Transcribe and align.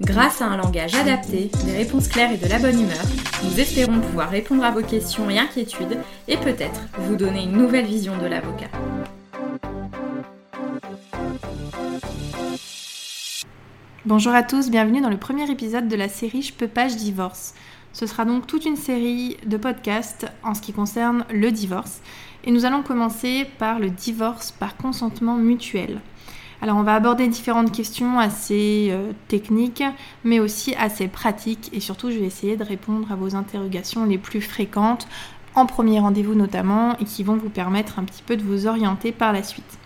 Grâce 0.00 0.40
à 0.42 0.46
un 0.46 0.56
langage 0.56 0.94
adapté, 0.94 1.50
des 1.64 1.76
réponses 1.76 2.06
claires 2.06 2.30
et 2.30 2.36
de 2.36 2.46
la 2.46 2.60
bonne 2.60 2.80
humeur, 2.80 3.02
nous 3.42 3.58
espérons 3.58 3.98
pouvoir 4.00 4.30
répondre 4.30 4.62
à 4.62 4.70
vos 4.70 4.82
questions 4.82 5.28
et 5.28 5.40
inquiétudes 5.40 5.98
et 6.28 6.36
peut-être 6.36 6.82
vous 6.98 7.16
donner 7.16 7.42
une 7.42 7.56
nouvelle 7.56 7.84
vision 7.84 8.16
de 8.16 8.26
l'avocat. 8.26 8.68
Bonjour 14.06 14.32
à 14.34 14.44
tous, 14.44 14.70
bienvenue 14.70 15.00
dans 15.00 15.10
le 15.10 15.16
premier 15.16 15.50
épisode 15.50 15.88
de 15.88 15.96
la 15.96 16.08
série 16.08 16.42
Je 16.42 16.52
peux 16.52 16.68
pas, 16.68 16.86
je 16.86 16.94
divorce. 16.94 17.54
Ce 17.92 18.06
sera 18.06 18.24
donc 18.24 18.46
toute 18.46 18.66
une 18.66 18.76
série 18.76 19.36
de 19.46 19.56
podcasts 19.56 20.26
en 20.44 20.54
ce 20.54 20.60
qui 20.60 20.72
concerne 20.72 21.24
le 21.28 21.50
divorce. 21.50 22.02
Et 22.44 22.52
nous 22.52 22.64
allons 22.64 22.84
commencer 22.84 23.46
par 23.58 23.80
le 23.80 23.90
divorce 23.90 24.52
par 24.52 24.76
consentement 24.76 25.34
mutuel. 25.34 26.00
Alors 26.60 26.76
on 26.76 26.82
va 26.82 26.96
aborder 26.96 27.28
différentes 27.28 27.70
questions 27.70 28.18
assez 28.18 28.88
euh, 28.90 29.12
techniques, 29.28 29.84
mais 30.24 30.40
aussi 30.40 30.74
assez 30.74 31.06
pratiques, 31.06 31.70
et 31.72 31.78
surtout 31.78 32.10
je 32.10 32.18
vais 32.18 32.26
essayer 32.26 32.56
de 32.56 32.64
répondre 32.64 33.12
à 33.12 33.16
vos 33.16 33.36
interrogations 33.36 34.04
les 34.04 34.18
plus 34.18 34.40
fréquentes, 34.40 35.06
en 35.54 35.66
premier 35.66 36.00
rendez-vous 36.00 36.34
notamment, 36.34 36.96
et 36.98 37.04
qui 37.04 37.22
vont 37.22 37.36
vous 37.36 37.48
permettre 37.48 38.00
un 38.00 38.04
petit 38.04 38.22
peu 38.22 38.36
de 38.36 38.42
vous 38.42 38.66
orienter 38.66 39.12
par 39.12 39.32
la 39.32 39.44
suite. 39.44 39.78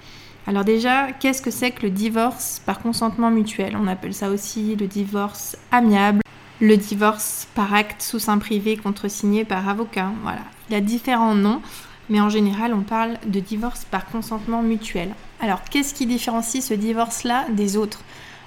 Alors 0.47 0.65
déjà, 0.65 1.13
qu'est-ce 1.13 1.43
que 1.43 1.51
c'est 1.51 1.71
que 1.71 1.83
le 1.83 1.91
divorce 1.91 2.63
par 2.65 2.81
consentement 2.81 3.31
mutuel? 3.31 3.77
On 3.77 3.87
appelle 3.87 4.15
ça 4.15 4.31
aussi 4.31 4.75
le 4.75 4.87
divorce 4.87 5.57
amiable, 5.71 6.21
le 6.61 6.77
divorce 6.77 7.49
par 7.55 7.75
acte 7.75 8.03
sous 8.03 8.19
sein 8.19 8.39
privé 8.39 8.77
contresigné 8.77 9.45
par 9.45 9.69
avocat. 9.69 10.11
Voilà, 10.23 10.43
il 10.69 10.73
y 10.73 10.77
a 10.77 10.81
différents 10.81 11.35
noms, 11.35 11.61
mais 12.09 12.21
en 12.21 12.29
général 12.29 12.75
on 12.75 12.83
parle 12.83 13.19
de 13.27 13.41
divorce 13.41 13.85
par 13.85 14.07
consentement 14.07 14.63
mutuel. 14.63 15.11
Alors, 15.41 15.63
qu'est-ce 15.65 15.93
qui 15.93 16.07
différencie 16.07 16.65
ce 16.65 16.75
divorce-là 16.75 17.47
des 17.51 17.77
autres? 17.77 18.01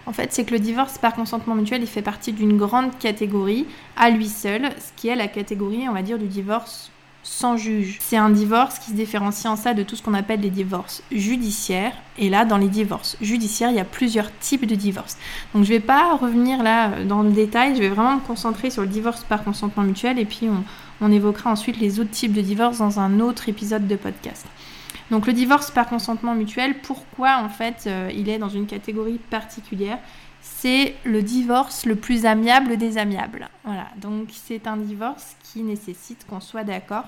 En 0.06 0.14
fait, 0.14 0.31
c'est 0.31 0.45
que 0.45 0.53
le 0.53 0.59
divorce 0.59 0.97
par 0.97 1.14
consentement 1.14 1.56
mutuel, 1.56 1.81
il 1.81 1.88
fait 1.88 2.02
partie 2.02 2.31
d'une 2.31 2.58
grande 2.58 2.97
catégorie 3.00 3.66
à 3.97 4.09
lui 4.09 4.30
seul, 4.30 4.70
ce 4.78 4.92
qui 4.95 5.08
est 5.08 5.16
la 5.16 5.28
catégorie, 5.28 5.89
on 5.89 5.94
va 5.94 6.03
dire, 6.03 6.20
du 6.20 6.28
divorce 6.28 6.92
sans 7.25 7.58
juge. 7.58 7.97
C'est 8.02 8.17
un 8.17 8.30
divorce 8.30 8.78
qui 8.78 8.92
se 8.92 8.95
différencie 8.95 9.52
en 9.52 9.56
ça 9.56 9.73
de 9.73 9.81
tout 9.81 9.95
ce 9.95 10.03
qu'on 10.03 10.14
appelle 10.14 10.42
les 10.42 10.52
divorces 10.52 11.02
judiciaires. 11.12 11.94
Et 12.19 12.30
là, 12.30 12.45
dans 12.45 12.58
les 12.58 12.67
divorces 12.67 13.17
judiciaires, 13.19 13.72
il 13.72 13.78
y 13.78 13.80
a 13.80 13.86
plusieurs 13.86 14.30
types 14.40 14.67
de 14.67 14.75
divorces. 14.75 15.17
Donc 15.53 15.64
je 15.64 15.73
ne 15.73 15.78
vais 15.78 15.84
pas 15.84 16.16
revenir 16.16 16.62
là 16.62 17.03
dans 17.03 17.23
le 17.23 17.31
détail, 17.31 17.75
je 17.75 17.81
vais 17.81 17.90
vraiment 17.90 18.16
me 18.16 18.22
concentrer 18.22 18.69
sur 18.69 18.84
le 18.84 18.88
divorce 18.88 19.23
par 19.23 19.44
consentement 19.44 19.84
mutuel 19.84 20.19
et 20.19 20.25
puis 20.25 20.47
on, 20.50 20.64
on 21.02 21.12
évoquera 21.12 21.52
ensuite 21.52 21.80
les 21.80 22.00
autres 22.00 22.12
types 22.12 22.34
de 22.34 22.42
divorces 22.42 22.78
dans 22.80 23.00
un 23.00 23.20
autre 23.20 23.50
épisode 23.50 23.88
de 23.88 23.96
podcast. 23.96 24.46
Donc 25.12 25.28
le 25.28 25.34
divorce 25.34 25.72
par 25.72 25.88
consentement 25.88 26.34
mutuel, 26.34 26.80
pourquoi 26.82 27.38
en 27.38 27.50
fait 27.50 27.84
euh, 27.86 28.10
il 28.14 28.30
est 28.30 28.40
dans 28.40 28.50
une 28.50 28.66
catégorie 28.66 29.20
particulière? 29.30 30.00
C'est 30.42 30.96
le 31.04 31.22
divorce 31.22 31.86
le 31.86 31.96
plus 31.96 32.26
amiable 32.26 32.78
des 32.78 32.98
amiables. 32.98 33.50
Voilà, 33.64 33.88
donc 33.98 34.30
c'est 34.32 34.68
un 34.68 34.78
divorce 34.78 35.36
qui 35.44 35.62
nécessite 35.62 36.26
qu'on 36.28 36.40
soit 36.40 36.64
d'accord 36.64 37.06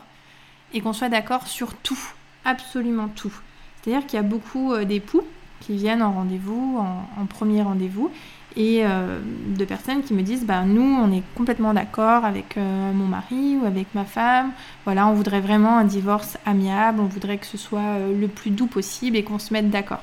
et 0.73 0.81
qu'on 0.81 0.93
soit 0.93 1.09
d'accord 1.09 1.47
sur 1.47 1.73
tout, 1.75 1.99
absolument 2.45 3.07
tout. 3.07 3.33
C'est-à-dire 3.81 4.05
qu'il 4.05 4.17
y 4.17 4.19
a 4.19 4.23
beaucoup 4.23 4.73
euh, 4.73 4.85
d'époux 4.85 5.23
qui 5.59 5.75
viennent 5.75 6.03
en 6.03 6.13
rendez-vous, 6.13 6.77
en 6.77 7.25
premier 7.25 7.63
rendez-vous, 7.63 8.11
et 8.57 8.83
euh, 8.83 9.19
de 9.55 9.65
personnes 9.65 10.01
qui 10.01 10.15
me 10.15 10.23
disent 10.23 10.43
bah, 10.43 10.63
nous 10.63 10.81
on 10.81 11.11
est 11.11 11.21
complètement 11.35 11.75
d'accord 11.75 12.25
avec 12.25 12.57
euh, 12.57 12.91
mon 12.91 13.05
mari 13.05 13.55
ou 13.61 13.65
avec 13.65 13.93
ma 13.93 14.03
femme. 14.03 14.51
Voilà 14.83 15.07
on 15.07 15.13
voudrait 15.13 15.41
vraiment 15.41 15.77
un 15.77 15.83
divorce 15.83 16.37
amiable. 16.45 16.99
On 16.99 17.05
voudrait 17.05 17.37
que 17.37 17.45
ce 17.45 17.57
soit 17.57 17.79
euh, 17.79 18.19
le 18.19 18.27
plus 18.27 18.49
doux 18.49 18.65
possible 18.65 19.15
et 19.15 19.23
qu'on 19.23 19.37
se 19.37 19.53
mette 19.53 19.69
d'accord. 19.69 20.01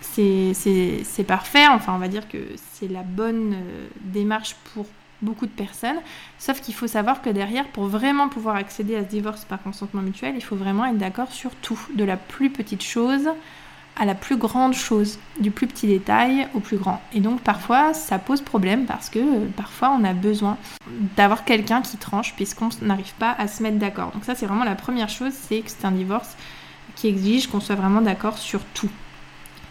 C'est 0.00 1.26
parfait. 1.26 1.66
Enfin 1.68 1.92
on 1.94 1.98
va 1.98 2.08
dire 2.08 2.28
que 2.28 2.38
c'est 2.56 2.88
la 2.88 3.02
bonne 3.02 3.56
démarche 4.00 4.54
pour 4.72 4.86
beaucoup 5.20 5.46
de 5.46 5.50
personnes. 5.50 5.98
Sauf 6.38 6.60
qu'il 6.60 6.72
faut 6.72 6.86
savoir 6.86 7.20
que 7.20 7.28
derrière 7.28 7.66
pour 7.68 7.86
vraiment 7.86 8.28
pouvoir 8.28 8.54
accéder 8.54 8.96
à 8.96 9.02
ce 9.02 9.08
divorce 9.08 9.44
par 9.44 9.60
consentement 9.62 10.02
mutuel 10.02 10.34
il 10.36 10.42
faut 10.42 10.56
vraiment 10.56 10.86
être 10.86 10.98
d'accord 10.98 11.32
sur 11.32 11.50
tout 11.56 11.78
de 11.94 12.04
la 12.04 12.16
plus 12.16 12.48
petite 12.48 12.82
chose 12.82 13.28
à 13.96 14.04
la 14.04 14.14
plus 14.14 14.36
grande 14.36 14.74
chose, 14.74 15.18
du 15.40 15.50
plus 15.50 15.66
petit 15.66 15.86
détail 15.86 16.48
au 16.54 16.60
plus 16.60 16.76
grand. 16.76 17.00
Et 17.14 17.20
donc 17.20 17.40
parfois 17.40 17.94
ça 17.94 18.18
pose 18.18 18.42
problème 18.42 18.84
parce 18.84 19.08
que 19.08 19.18
euh, 19.18 19.46
parfois 19.56 19.96
on 19.98 20.04
a 20.04 20.12
besoin 20.12 20.58
d'avoir 21.16 21.44
quelqu'un 21.44 21.80
qui 21.80 21.96
tranche 21.96 22.34
puisqu'on 22.34 22.68
n'arrive 22.82 23.14
pas 23.14 23.34
à 23.38 23.48
se 23.48 23.62
mettre 23.62 23.78
d'accord. 23.78 24.10
Donc 24.12 24.24
ça 24.24 24.34
c'est 24.34 24.46
vraiment 24.46 24.64
la 24.64 24.74
première 24.74 25.08
chose, 25.08 25.32
c'est 25.32 25.60
que 25.60 25.70
c'est 25.70 25.86
un 25.86 25.92
divorce 25.92 26.36
qui 26.94 27.08
exige 27.08 27.48
qu'on 27.48 27.60
soit 27.60 27.74
vraiment 27.74 28.02
d'accord 28.02 28.38
sur 28.38 28.60
tout. 28.74 28.90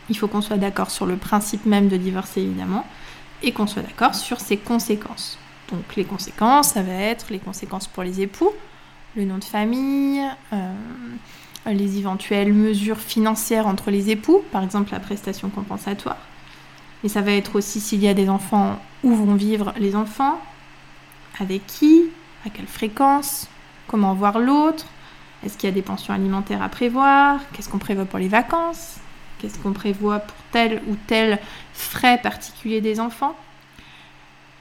Il 0.09 0.17
faut 0.17 0.27
qu'on 0.27 0.41
soit 0.41 0.57
d'accord 0.57 0.91
sur 0.91 1.05
le 1.05 1.17
principe 1.17 1.65
même 1.65 1.87
de 1.87 1.97
divorcer 1.97 2.41
évidemment 2.41 2.85
et 3.43 3.51
qu'on 3.51 3.67
soit 3.67 3.81
d'accord 3.83 4.15
sur 4.15 4.39
ses 4.39 4.57
conséquences. 4.57 5.37
Donc 5.71 5.95
les 5.95 6.05
conséquences, 6.05 6.69
ça 6.69 6.83
va 6.83 6.93
être 6.93 7.27
les 7.29 7.39
conséquences 7.39 7.87
pour 7.87 8.03
les 8.03 8.21
époux, 8.21 8.51
le 9.15 9.25
nom 9.25 9.37
de 9.37 9.43
famille, 9.43 10.21
euh, 10.53 10.73
les 11.73 11.97
éventuelles 11.97 12.53
mesures 12.53 12.99
financières 12.99 13.67
entre 13.67 13.91
les 13.91 14.09
époux, 14.09 14.43
par 14.51 14.63
exemple 14.63 14.91
la 14.91 14.99
prestation 14.99 15.49
compensatoire. 15.49 16.17
Mais 17.03 17.09
ça 17.09 17.21
va 17.21 17.31
être 17.31 17.55
aussi 17.55 17.79
s'il 17.79 18.01
y 18.01 18.07
a 18.07 18.13
des 18.13 18.29
enfants, 18.29 18.79
où 19.03 19.15
vont 19.15 19.35
vivre 19.35 19.73
les 19.77 19.95
enfants, 19.95 20.39
avec 21.39 21.65
qui, 21.65 22.05
à 22.45 22.49
quelle 22.49 22.67
fréquence, 22.67 23.47
comment 23.87 24.13
voir 24.13 24.39
l'autre, 24.39 24.85
est-ce 25.43 25.57
qu'il 25.57 25.69
y 25.69 25.71
a 25.71 25.75
des 25.75 25.81
pensions 25.81 26.13
alimentaires 26.13 26.61
à 26.61 26.69
prévoir, 26.69 27.39
qu'est-ce 27.53 27.69
qu'on 27.69 27.77
prévoit 27.77 28.05
pour 28.05 28.19
les 28.19 28.27
vacances, 28.27 28.95
qu'est-ce 29.37 29.59
qu'on 29.59 29.73
prévoit 29.73 30.19
pour 30.19 30.37
tel 30.51 30.81
ou 30.87 30.95
tel 31.07 31.39
frais 31.73 32.19
particulier 32.21 32.81
des 32.81 32.99
enfants. 32.99 33.35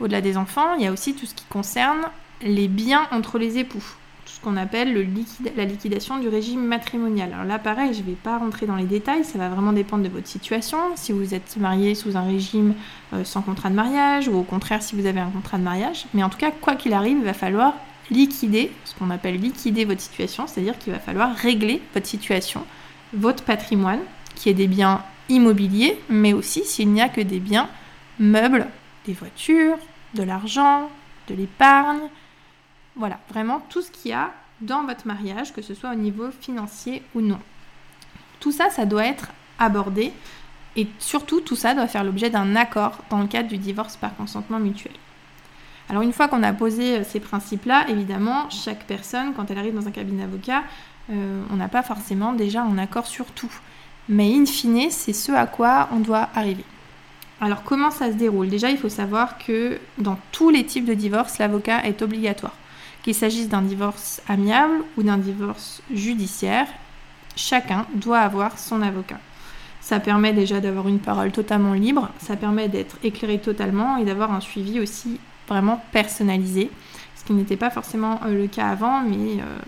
Au-delà 0.01 0.21
des 0.21 0.37
enfants, 0.37 0.75
il 0.75 0.85
y 0.85 0.87
a 0.87 0.93
aussi 0.93 1.15
tout 1.15 1.27
ce 1.27 1.35
qui 1.35 1.45
concerne 1.45 2.03
les 2.43 2.69
biens 2.69 3.07
entre 3.13 3.39
les 3.39 3.59
époux 3.59 3.85
qu'on 4.41 4.57
appelle 4.57 4.93
le 4.93 5.07
la 5.57 5.65
liquidation 5.65 6.19
du 6.19 6.29
régime 6.29 6.65
matrimonial. 6.65 7.33
Alors 7.33 7.45
là, 7.45 7.59
pareil, 7.59 7.95
je 7.95 8.01
ne 8.01 8.07
vais 8.07 8.13
pas 8.13 8.39
rentrer 8.39 8.67
dans 8.67 8.77
les 8.77 8.85
détails, 8.85 9.25
ça 9.25 9.39
va 9.39 9.49
vraiment 9.49 9.73
dépendre 9.73 10.03
de 10.03 10.09
votre 10.09 10.27
situation. 10.27 10.79
Si 10.97 11.13
vous 11.13 11.35
êtes 11.35 11.57
marié 11.57 11.95
sous 11.95 12.17
un 12.17 12.23
régime 12.23 12.75
euh, 13.13 13.25
sans 13.25 13.43
contrat 13.43 13.71
de 13.71 13.75
mariage, 13.75 14.29
ou 14.29 14.37
au 14.37 14.43
contraire 14.43 14.83
si 14.83 14.97
vous 14.97 15.07
avez 15.07 15.21
un 15.21 15.31
contrat 15.31 15.59
de 15.59 15.63
mariage. 15.63 16.07
Mais 16.15 16.23
en 16.23 16.31
tout 16.31 16.39
cas, 16.39 16.51
quoi 16.51 16.75
qu'il 16.75 16.93
arrive, 16.93 17.19
il 17.19 17.25
va 17.25 17.35
falloir 17.35 17.75
liquider, 18.11 18.71
ce 18.85 18.95
qu'on 18.95 19.11
appelle 19.11 19.41
liquider 19.41 19.85
votre 19.85 20.01
situation, 20.01 20.47
c'est-à-dire 20.47 20.79
qu'il 20.79 20.93
va 20.93 20.99
falloir 20.99 21.35
régler 21.35 21.81
votre 21.95 22.07
situation, 22.07 22.65
votre 23.13 23.45
patrimoine, 23.45 24.01
qui 24.35 24.49
est 24.49 24.55
des 24.55 24.67
biens 24.67 25.03
immobiliers, 25.29 25.99
mais 26.09 26.33
aussi 26.33 26.65
s'il 26.65 26.91
n'y 26.91 27.01
a 27.01 27.09
que 27.09 27.21
des 27.21 27.41
biens 27.41 27.69
meubles, 28.19 28.67
des 29.07 29.13
voitures, 29.13 29.79
de 30.15 30.23
l'argent, 30.23 30.91
de 31.29 31.35
l'épargne, 31.35 32.09
voilà, 32.97 33.19
vraiment 33.31 33.61
tout 33.69 33.83
ce 33.83 33.91
qu'il 33.91 34.11
y 34.11 34.15
a 34.15 34.31
dans 34.61 34.85
votre 34.85 35.07
mariage, 35.07 35.53
que 35.53 35.63
ce 35.63 35.75
soit 35.75 35.91
au 35.91 35.97
niveau 35.97 36.31
financier 36.41 37.03
ou 37.15 37.21
non. 37.21 37.39
Tout 38.41 38.53
ça, 38.53 38.71
ça 38.71 38.87
doit 38.87 39.07
être 39.07 39.29
abordé 39.59 40.13
et 40.77 40.89
surtout 40.99 41.41
tout 41.41 41.57
ça 41.57 41.75
doit 41.75 41.87
faire 41.87 42.05
l'objet 42.05 42.31
d'un 42.31 42.57
accord 42.57 42.99
dans 43.11 43.21
le 43.21 43.27
cadre 43.27 43.49
du 43.49 43.59
divorce 43.59 43.97
par 43.97 44.15
consentement 44.17 44.59
mutuel. 44.59 44.95
Alors 45.89 46.03
une 46.03 46.13
fois 46.13 46.29
qu'on 46.29 46.43
a 46.43 46.53
posé 46.53 46.99
euh, 46.99 47.05
ces 47.05 47.21
principes-là, 47.21 47.87
évidemment, 47.89 48.49
chaque 48.51 48.85
personne, 48.85 49.35
quand 49.35 49.51
elle 49.51 49.59
arrive 49.59 49.75
dans 49.75 49.87
un 49.87 49.91
cabinet 49.91 50.23
d'avocat, 50.23 50.63
euh, 51.11 51.43
on 51.51 51.57
n'a 51.57 51.69
pas 51.69 51.83
forcément 51.83 52.33
déjà 52.33 52.63
un 52.63 52.79
accord 52.79 53.07
sur 53.07 53.27
tout. 53.27 53.53
Mais 54.09 54.35
in 54.35 54.47
fine, 54.47 54.91
c'est 54.91 55.13
ce 55.13 55.33
à 55.33 55.47
quoi 55.47 55.89
on 55.93 56.01
doit 56.01 56.29
arriver. 56.35 56.65
Alors 57.41 57.63
comment 57.63 57.91
ça 57.91 58.09
se 58.11 58.17
déroule? 58.17 58.49
Déjà, 58.49 58.71
il 58.71 58.79
faut 58.79 58.89
savoir 58.89 59.39
que 59.39 59.79
dans 59.99 60.19
tous 60.33 60.51
les 60.51 60.65
types 60.65 60.87
de 60.87 60.95
divorce, 60.95 61.39
l'avocat 61.39 61.85
est 61.85 62.01
obligatoire. 62.01 62.55
Qu'il 63.05 63.15
s'agisse 63.15 63.51
d'un 63.51 63.61
divorce 63.61 64.23
amiable 64.29 64.83
ou 64.97 65.03
d'un 65.03 65.19
divorce 65.19 65.83
judiciaire, 65.93 66.67
chacun 67.37 67.85
doit 67.95 68.21
avoir 68.21 68.59
son 68.59 68.81
avocat. 68.81 69.21
Ça 69.83 70.01
permet 70.01 70.33
déjà 70.33 70.59
d'avoir 70.61 70.89
une 70.89 71.01
parole 71.01 71.31
totalement 71.31 71.75
libre, 71.75 72.09
ça 72.19 72.35
permet 72.35 72.71
d'être 72.71 72.97
éclairé 73.05 73.39
totalement 73.39 73.99
et 73.99 74.07
d'avoir 74.07 74.33
un 74.33 74.41
suivi 74.41 74.81
aussi 74.81 75.21
vraiment 75.47 75.85
personnalisé, 75.93 76.71
ce 77.15 77.25
qui 77.25 77.35
n'était 77.35 77.59
pas 77.59 77.69
forcément 77.69 78.21
euh, 78.25 78.35
le 78.35 78.47
cas 78.47 78.69
avant, 78.69 79.03
mais 79.03 79.39
euh, 79.39 79.59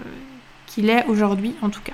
qu'il 0.67 0.88
est 0.88 1.05
aujourd'hui 1.05 1.55
en 1.61 1.69
tout 1.69 1.83
cas. 1.85 1.93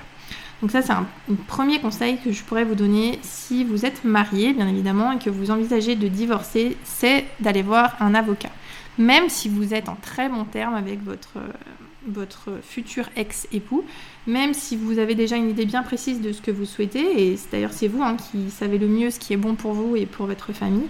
Donc 0.61 0.71
ça 0.71 0.81
c'est 0.81 0.93
un, 0.93 1.05
un, 1.29 1.35
premier 1.49 1.81
conseil 1.81 2.19
que 2.23 2.31
je 2.31 2.41
pourrais 2.43 2.63
vous 2.63 2.75
donner 2.75 3.19
si 3.21 3.65
vous 3.65 3.85
êtes 3.85 4.05
marié 4.05 4.53
bien 4.53 4.69
évidemment 4.69 5.11
et 5.11 5.19
que 5.19 5.29
vous 5.29 5.51
envisagez 5.51 5.97
de 5.97 6.07
divorcer, 6.07 6.77
c'est 6.85 7.25
d'aller 7.41 7.63
voir 7.63 7.97
un 7.99 8.15
avocat 8.15 8.51
même 8.97 9.29
si 9.29 9.49
vous 9.49 9.73
êtes 9.73 9.89
en 9.89 9.95
très 9.95 10.29
bon 10.29 10.45
terme 10.45 10.75
avec 10.75 11.03
votre, 11.03 11.39
votre 12.07 12.59
futur 12.61 13.09
ex-époux, 13.15 13.83
même 14.27 14.53
si 14.53 14.75
vous 14.75 14.99
avez 14.99 15.15
déjà 15.15 15.35
une 15.35 15.49
idée 15.49 15.65
bien 15.65 15.83
précise 15.83 16.21
de 16.21 16.31
ce 16.31 16.41
que 16.41 16.51
vous 16.51 16.65
souhaitez, 16.65 17.31
et 17.31 17.39
d'ailleurs 17.51 17.73
c'est 17.73 17.87
vous 17.87 18.01
hein, 18.01 18.17
qui 18.17 18.49
savez 18.49 18.77
le 18.77 18.87
mieux 18.87 19.09
ce 19.09 19.19
qui 19.19 19.33
est 19.33 19.37
bon 19.37 19.55
pour 19.55 19.73
vous 19.73 19.95
et 19.95 20.05
pour 20.05 20.25
votre 20.25 20.53
famille, 20.53 20.87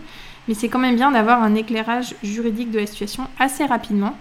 mais 0.48 0.54
c'est 0.54 0.70
quand 0.70 0.80
même 0.80 0.96
bien 0.96 1.12
d'avoir 1.12 1.42
un 1.44 1.56
éclairage 1.56 2.16
juridique 2.24 2.72
de 2.72 2.80
la 2.80 2.86
situation 2.86 3.28
assez 3.40 3.66
rapidement, 3.66 4.16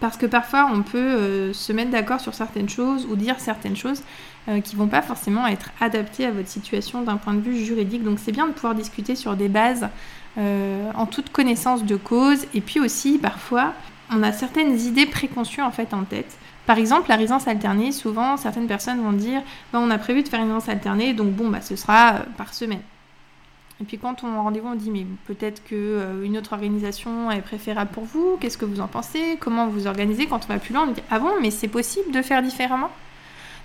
parce 0.00 0.16
que 0.16 0.26
parfois 0.26 0.70
on 0.72 0.82
peut 0.82 0.98
euh, 0.98 1.52
se 1.52 1.72
mettre 1.72 1.90
d'accord 1.90 2.20
sur 2.20 2.34
certaines 2.34 2.68
choses 2.68 3.06
ou 3.10 3.16
dire 3.16 3.38
certaines 3.38 3.76
choses 3.76 4.02
euh, 4.48 4.60
qui 4.60 4.76
vont 4.76 4.88
pas 4.88 5.02
forcément 5.02 5.46
être 5.46 5.70
adaptées 5.80 6.24
à 6.24 6.30
votre 6.30 6.48
situation 6.48 7.02
d'un 7.02 7.16
point 7.16 7.34
de 7.34 7.40
vue 7.40 7.64
juridique, 7.64 8.02
donc 8.02 8.18
c'est 8.18 8.32
bien 8.32 8.46
de 8.46 8.52
pouvoir 8.52 8.74
discuter 8.74 9.14
sur 9.14 9.36
des 9.36 9.48
bases 9.48 9.88
euh, 10.38 10.90
en 10.94 11.06
toute 11.06 11.30
connaissance 11.30 11.84
de 11.84 11.96
cause, 11.96 12.46
et 12.54 12.60
puis 12.60 12.80
aussi 12.80 13.18
parfois 13.18 13.72
on 14.10 14.22
a 14.22 14.32
certaines 14.32 14.78
idées 14.78 15.06
préconçues 15.06 15.62
en 15.62 15.70
fait 15.70 15.92
en 15.92 16.04
tête. 16.04 16.38
Par 16.66 16.78
exemple, 16.78 17.08
la 17.08 17.16
résidence 17.16 17.48
alternée, 17.48 17.92
souvent 17.92 18.36
certaines 18.36 18.66
personnes 18.66 19.00
vont 19.00 19.12
dire 19.12 19.42
on 19.72 19.90
a 19.90 19.98
prévu 19.98 20.22
de 20.22 20.28
faire 20.28 20.40
une 20.40 20.52
résidence 20.52 20.68
alternée, 20.68 21.14
donc 21.14 21.28
bon, 21.28 21.48
bah, 21.48 21.60
ce 21.60 21.76
sera 21.76 22.14
euh, 22.14 22.18
par 22.36 22.54
semaine. 22.54 22.82
Et 23.80 23.84
puis 23.84 23.98
quand 23.98 24.24
on 24.24 24.42
rendez-vous, 24.42 24.68
on 24.68 24.74
dit 24.74 24.90
mais 24.90 25.06
peut-être 25.26 25.64
qu'une 25.64 25.76
euh, 25.78 26.38
autre 26.38 26.52
organisation 26.52 27.30
est 27.30 27.40
préférable 27.40 27.90
pour 27.90 28.04
vous, 28.04 28.36
qu'est-ce 28.40 28.58
que 28.58 28.64
vous 28.64 28.80
en 28.80 28.88
pensez, 28.88 29.38
comment 29.40 29.68
vous 29.68 29.86
organisez? 29.86 30.26
Quand 30.26 30.40
on 30.44 30.52
va 30.52 30.58
plus 30.58 30.74
loin, 30.74 30.86
on 30.88 30.92
dit 30.92 31.02
ah 31.10 31.18
bon, 31.18 31.32
mais 31.40 31.50
c'est 31.50 31.68
possible 31.68 32.10
de 32.12 32.22
faire 32.22 32.42
différemment? 32.42 32.90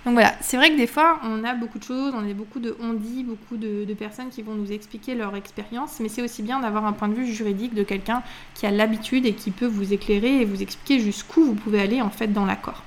Donc 0.04 0.14
voilà, 0.14 0.34
c'est 0.42 0.58
vrai 0.58 0.70
que 0.70 0.76
des 0.76 0.86
fois, 0.86 1.18
on 1.22 1.44
a 1.44 1.54
beaucoup 1.54 1.78
de 1.78 1.84
choses, 1.84 2.12
on 2.14 2.28
a 2.28 2.34
beaucoup 2.34 2.60
de 2.60 2.76
on-dit, 2.78 3.24
beaucoup 3.24 3.56
de, 3.56 3.86
personnes 3.94 4.28
qui 4.28 4.42
vont 4.42 4.54
nous 4.54 4.70
expliquer 4.70 5.14
leur 5.14 5.34
expérience, 5.34 5.98
mais 5.98 6.10
c'est 6.10 6.20
aussi 6.20 6.42
bien 6.42 6.60
d'avoir 6.60 6.84
un 6.84 6.92
point 6.92 7.08
de 7.08 7.14
vue 7.14 7.32
juridique 7.32 7.74
de 7.74 7.82
quelqu'un 7.82 8.22
qui 8.54 8.66
a 8.66 8.70
l'habitude 8.70 9.24
et 9.24 9.32
qui 9.32 9.50
peut 9.50 9.66
vous 9.66 9.94
éclairer 9.94 10.42
et 10.42 10.44
vous 10.44 10.62
expliquer 10.62 11.00
jusqu'où 11.00 11.44
vous 11.44 11.54
pouvez 11.54 11.80
aller 11.80 12.02
en 12.02 12.10
fait 12.10 12.26
dans 12.26 12.44
l'accord. 12.44 12.82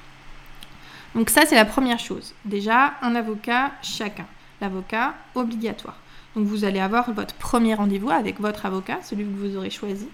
Donc 1.16 1.31
ça, 1.31 1.48
c'est 1.48 1.56
la 1.56 1.66
première 1.66 1.98
chose. 1.98 2.36
Déjà, 2.46 2.94
un 3.02 3.16
avocat 3.16 3.72
chacun. 3.81 4.28
L'avocat 4.62 5.16
obligatoire. 5.34 5.98
Donc 6.36 6.46
vous 6.46 6.66
allez 6.66 6.80
avoir 6.80 7.12
votre 7.13 7.34
premier 7.34 7.74
rendez-vous 7.74 8.12
avec 8.12 8.40
votre 8.40 8.68
avocat, 8.68 9.00
celui 9.02 9.24
que 9.24 9.30
vous 9.30 9.58
aurez 9.58 9.72
choisi. 9.72 10.08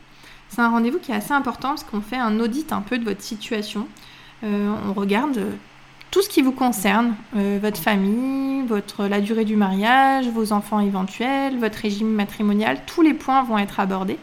C'est 0.48 0.62
un 0.62 0.70
rendez-vous 0.70 1.00
qui 1.00 1.12
est 1.12 1.16
assez 1.16 1.34
important 1.34 1.70
parce 1.70 1.84
qu'on 1.84 2.00
fait 2.00 2.18
un 2.18 2.40
audit 2.40 2.72
un 2.72 2.82
peu 2.82 2.98
de 2.98 3.04
votre 3.04 3.22
situation. 3.22 3.88
Euh, 4.44 4.74
on 4.88 4.94
regarde 4.94 5.42
tout 6.14 6.22
ce 6.22 6.30
qui 6.30 6.44
vous 6.44 6.52
concerne, 6.52 7.16
euh, 7.36 7.58
votre 7.60 7.80
famille, 7.80 8.64
la 9.00 9.20
durée 9.20 9.46
du 9.46 9.56
mariage, 9.56 10.28
vos 10.28 10.54
enfants 10.54 10.80
éventuels, 10.80 11.58
votre 11.58 11.80
régime 11.80 12.10
matrimonial, 12.10 12.82
tous 12.86 13.02
les 13.02 13.16
points 13.16 13.42
vont 13.42 13.58
être 13.58 13.80
abordés 13.80 14.20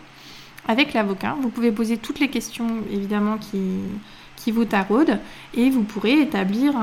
avec 0.68 0.92
l'avocat. 0.92 1.34
Vous 1.42 1.48
pouvez 1.48 1.72
poser 1.72 1.96
toutes 1.96 2.20
les 2.20 2.28
questions 2.28 2.68
évidemment 2.92 3.38
qui, 3.38 4.52
vous 4.52 4.64
taraudent 4.64 5.18
et 5.54 5.68
vous 5.68 5.82
pourrez 5.82 6.20
établir, 6.20 6.74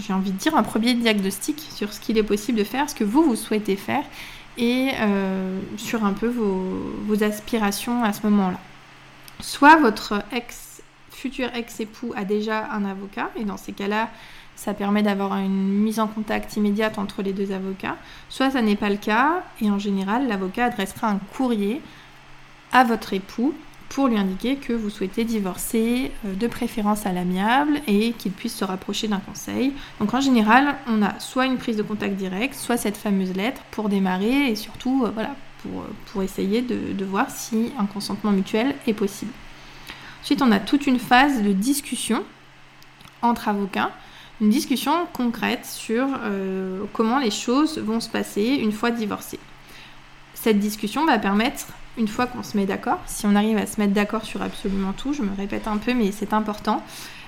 j'ai 0.00 0.14
envie 0.14 0.32
de 0.32 0.38
dire, 0.38 0.56
un 0.56 0.62
premier 0.62 0.94
diagnostic 0.94 1.68
sur 1.70 1.92
ce 1.92 2.00
qu'il 2.00 2.16
est 2.16 2.22
possible 2.22 2.56
de 2.56 2.64
faire, 2.64 2.88
ce 2.88 2.94
que 2.94 3.04
vous, 3.04 3.22
vous 3.22 3.36
souhaitez 3.36 3.76
faire 3.76 4.04
et 4.56 4.92
euh, 4.98 5.60
sur 5.76 6.06
un 6.06 6.14
peu 6.14 6.26
vos 6.26 7.22
aspirations 7.22 8.02
à 8.02 8.14
ce 8.14 8.26
moment-là. 8.26 8.58
Soit 9.40 9.76
votre 9.76 10.22
ex, 10.32 10.67
futur 11.18 11.50
ex-époux 11.54 12.12
a 12.16 12.24
déjà 12.24 12.70
un 12.70 12.84
avocat 12.84 13.30
et 13.36 13.44
dans 13.44 13.56
ces 13.56 13.72
cas-là, 13.72 14.08
ça 14.56 14.74
permet 14.74 15.02
d'avoir 15.02 15.36
une 15.36 15.68
mise 15.68 16.00
en 16.00 16.08
contact 16.08 16.56
immédiate 16.56 16.98
entre 16.98 17.22
les 17.22 17.32
deux 17.32 17.52
avocats. 17.52 17.96
Soit 18.28 18.50
ça 18.50 18.62
n'est 18.62 18.76
pas 18.76 18.90
le 18.90 18.96
cas, 18.96 19.44
et 19.60 19.70
en 19.70 19.78
général, 19.78 20.26
l'avocat 20.26 20.66
adressera 20.66 21.08
un 21.08 21.18
courrier 21.18 21.80
à 22.72 22.82
votre 22.82 23.12
époux 23.12 23.54
pour 23.88 24.08
lui 24.08 24.18
indiquer 24.18 24.56
que 24.56 24.72
vous 24.72 24.90
souhaitez 24.90 25.24
divorcer, 25.24 26.10
euh, 26.26 26.34
de 26.34 26.46
préférence 26.46 27.06
à 27.06 27.12
l'amiable, 27.12 27.80
et 27.86 28.12
qu'il 28.12 28.32
puisse 28.32 28.54
se 28.54 28.64
rapprocher 28.64 29.08
d'un 29.08 29.20
conseil. 29.20 29.72
Donc 30.00 30.12
en 30.12 30.20
général, 30.20 30.74
on 30.88 31.02
a 31.02 31.18
soit 31.20 31.46
une 31.46 31.56
prise 31.56 31.76
de 31.76 31.82
contact 31.82 32.16
direct, 32.16 32.54
soit 32.54 32.76
cette 32.76 32.96
fameuse 32.96 33.34
lettre 33.34 33.62
pour 33.70 33.88
démarrer, 33.88 34.50
et 34.50 34.56
surtout, 34.56 35.04
euh, 35.04 35.10
voilà, 35.10 35.36
pour, 35.62 35.82
euh, 35.82 36.22
essayer 36.22 36.62
de 36.62 37.04
voir 37.04 37.30
si 37.30 37.72
un 37.78 37.86
consentement 37.86 38.32
mutuel 38.32 38.74
est 38.86 38.92
possible. 38.92 39.32
Ensuite, 40.22 40.42
on 40.42 40.50
a 40.52 40.60
toute 40.60 40.86
une 40.86 40.98
phase 40.98 41.42
de 41.42 41.52
discussion 41.52 42.24
entre 43.22 43.48
avocats 43.48 43.90
une 44.40 44.50
discussion 44.50 44.92
concrète 45.12 45.66
sur 45.66 46.06
euh, 46.22 46.84
comment 46.92 47.18
les 47.18 47.30
choses 47.30 47.78
vont 47.78 48.00
se 48.00 48.08
passer 48.08 48.58
une 48.60 48.72
fois 48.72 48.90
divorcé. 48.90 49.38
Cette 50.34 50.60
discussion 50.60 51.04
va 51.06 51.18
permettre, 51.18 51.66
une 51.96 52.06
fois 52.06 52.26
qu'on 52.26 52.44
se 52.44 52.56
met 52.56 52.66
d'accord, 52.66 53.00
si 53.06 53.26
on 53.26 53.34
arrive 53.34 53.58
à 53.58 53.66
se 53.66 53.80
mettre 53.80 53.92
d'accord 53.92 54.24
sur 54.24 54.40
absolument 54.40 54.92
tout, 54.92 55.12
je 55.12 55.22
me 55.22 55.34
répète 55.34 55.66
un 55.66 55.78
peu 55.78 55.92
mais 55.92 56.12
c'est 56.12 56.32
important, 56.32 56.84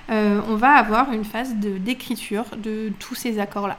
euh, 0.09 0.39
on 0.47 0.55
va 0.55 0.71
avoir 0.71 1.11
une 1.11 1.25
phase 1.25 1.55
d'écriture 1.55 2.45
de, 2.57 2.91
tous 2.99 3.15
ces 3.15 3.39
accords-là 3.39 3.77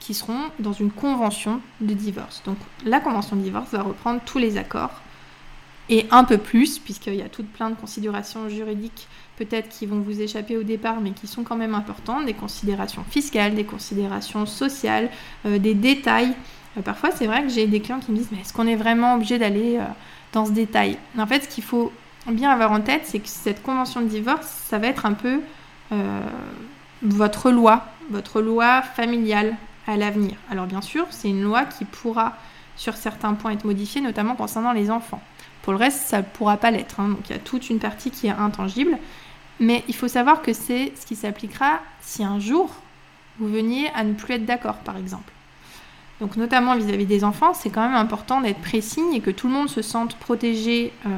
qui 0.00 0.14
seront 0.14 0.40
dans 0.58 0.72
une 0.72 0.90
convention 0.90 1.60
de 1.80 1.94
divorce. 1.94 2.42
Donc 2.44 2.56
la 2.84 3.00
convention 3.00 3.36
de 3.36 3.42
divorce 3.42 3.70
va 3.72 3.82
reprendre 3.82 4.20
tous 4.24 4.38
les 4.38 4.56
accords 4.56 5.02
et 5.88 6.06
un 6.10 6.24
peu 6.24 6.38
plus, 6.38 6.78
puisqu'il 6.78 7.14
y 7.14 7.22
a 7.22 7.28
toutes 7.28 7.48
plein 7.48 7.70
de 7.70 7.74
considérations 7.74 8.48
juridiques 8.48 9.08
peut-être 9.36 9.68
qui 9.68 9.86
vont 9.86 10.00
vous 10.00 10.20
échapper 10.20 10.56
au 10.56 10.62
départ, 10.62 11.00
mais 11.00 11.10
qui 11.10 11.26
sont 11.26 11.42
quand 11.42 11.56
même 11.56 11.74
importantes, 11.74 12.24
des 12.24 12.34
considérations 12.34 13.04
fiscales, 13.10 13.54
des 13.54 13.64
considérations 13.64 14.46
sociales, 14.46 15.10
euh, 15.46 15.58
des 15.58 15.74
détails. 15.74 16.34
Euh, 16.78 16.82
parfois, 16.82 17.10
c'est 17.10 17.26
vrai 17.26 17.42
que 17.42 17.48
j'ai 17.48 17.66
des 17.66 17.80
clients 17.80 18.00
qui 18.00 18.12
me 18.12 18.16
disent, 18.16 18.28
mais 18.30 18.40
est-ce 18.40 18.52
qu'on 18.52 18.66
est 18.66 18.76
vraiment 18.76 19.14
obligé 19.14 19.38
d'aller 19.38 19.76
euh, 19.78 19.84
dans 20.32 20.46
ce 20.46 20.52
détail? 20.52 20.98
En 21.18 21.26
fait, 21.26 21.44
ce 21.44 21.48
qu'il 21.48 21.64
faut 21.64 21.92
bien 22.28 22.50
avoir 22.50 22.72
en 22.72 22.80
tête, 22.80 23.02
c'est 23.04 23.18
que 23.18 23.28
cette 23.28 23.62
convention 23.62 24.00
de 24.00 24.06
divorce, 24.06 24.46
ça 24.46 24.78
va 24.78 24.86
être 24.86 25.06
un 25.06 25.12
peu 25.12 25.40
votre 27.02 27.50
loi, 27.50 27.84
votre 28.10 28.40
loi 28.40 28.82
familiale 28.82 29.54
à 29.86 29.96
l'avenir. 29.96 30.34
Alors 30.50 30.66
bien 30.66 30.80
sûr, 30.80 31.06
c'est 31.10 31.28
une 31.28 31.42
loi 31.42 31.64
qui 31.64 31.84
pourra 31.84 32.32
sur 32.76 32.96
certains 32.96 33.34
points 33.34 33.52
être 33.52 33.64
modifiée, 33.64 34.00
notamment 34.00 34.34
concernant 34.34 34.72
les 34.72 34.90
enfants. 34.90 35.22
Pour 35.64 35.72
le 35.72 35.78
reste, 35.78 36.06
ça 36.06 36.18
ne 36.18 36.22
pourra 36.22 36.58
pas 36.58 36.70
l'être. 36.70 37.00
Hein. 37.00 37.08
Donc 37.08 37.30
il 37.30 37.32
y 37.32 37.36
a 37.36 37.38
toute 37.38 37.70
une 37.70 37.78
partie 37.78 38.10
qui 38.10 38.26
est 38.26 38.30
intangible. 38.30 38.98
Mais 39.60 39.82
il 39.88 39.94
faut 39.94 40.08
savoir 40.08 40.42
que 40.42 40.52
c'est 40.52 40.92
ce 40.94 41.06
qui 41.06 41.16
s'appliquera 41.16 41.80
si 42.02 42.22
un 42.22 42.38
jour 42.38 42.70
vous 43.38 43.48
veniez 43.48 43.88
à 43.94 44.04
ne 44.04 44.12
plus 44.12 44.34
être 44.34 44.44
d'accord, 44.44 44.76
par 44.76 44.98
exemple. 44.98 45.32
Donc 46.20 46.36
notamment 46.36 46.76
vis-à-vis 46.76 47.06
des 47.06 47.24
enfants, 47.24 47.54
c'est 47.54 47.70
quand 47.70 47.80
même 47.80 47.96
important 47.96 48.42
d'être 48.42 48.60
précis 48.60 49.02
et 49.14 49.20
que 49.20 49.30
tout 49.30 49.48
le 49.48 49.54
monde 49.54 49.70
se 49.70 49.80
sente 49.80 50.16
protégé 50.16 50.92
euh, 51.06 51.08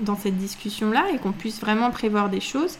dans 0.00 0.16
cette 0.16 0.38
discussion-là 0.38 1.06
et 1.12 1.18
qu'on 1.18 1.32
puisse 1.32 1.60
vraiment 1.60 1.90
prévoir 1.90 2.30
des 2.30 2.40
choses 2.40 2.78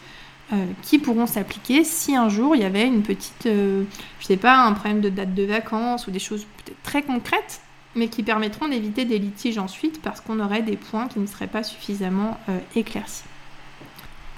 euh, 0.52 0.64
qui 0.82 0.98
pourront 1.00 1.26
s'appliquer 1.26 1.82
si 1.82 2.14
un 2.14 2.28
jour 2.28 2.54
il 2.54 2.62
y 2.62 2.64
avait 2.64 2.86
une 2.86 3.02
petite, 3.02 3.46
euh, 3.46 3.84
je 4.20 4.26
sais 4.26 4.36
pas, 4.36 4.64
un 4.64 4.72
problème 4.72 5.00
de 5.00 5.08
date 5.08 5.34
de 5.34 5.42
vacances 5.42 6.06
ou 6.06 6.12
des 6.12 6.20
choses 6.20 6.46
peut-être 6.64 6.82
très 6.82 7.02
concrètes, 7.02 7.60
mais 7.94 8.08
qui 8.08 8.22
permettront 8.22 8.68
d'éviter 8.68 9.04
des 9.04 9.18
litiges 9.18 9.58
ensuite 9.58 10.00
parce 10.02 10.20
qu'on 10.20 10.40
aurait 10.40 10.62
des 10.62 10.76
points 10.76 11.08
qui 11.08 11.18
ne 11.18 11.26
seraient 11.26 11.46
pas 11.46 11.62
suffisamment 11.62 12.38
éclaircis. 12.74 13.24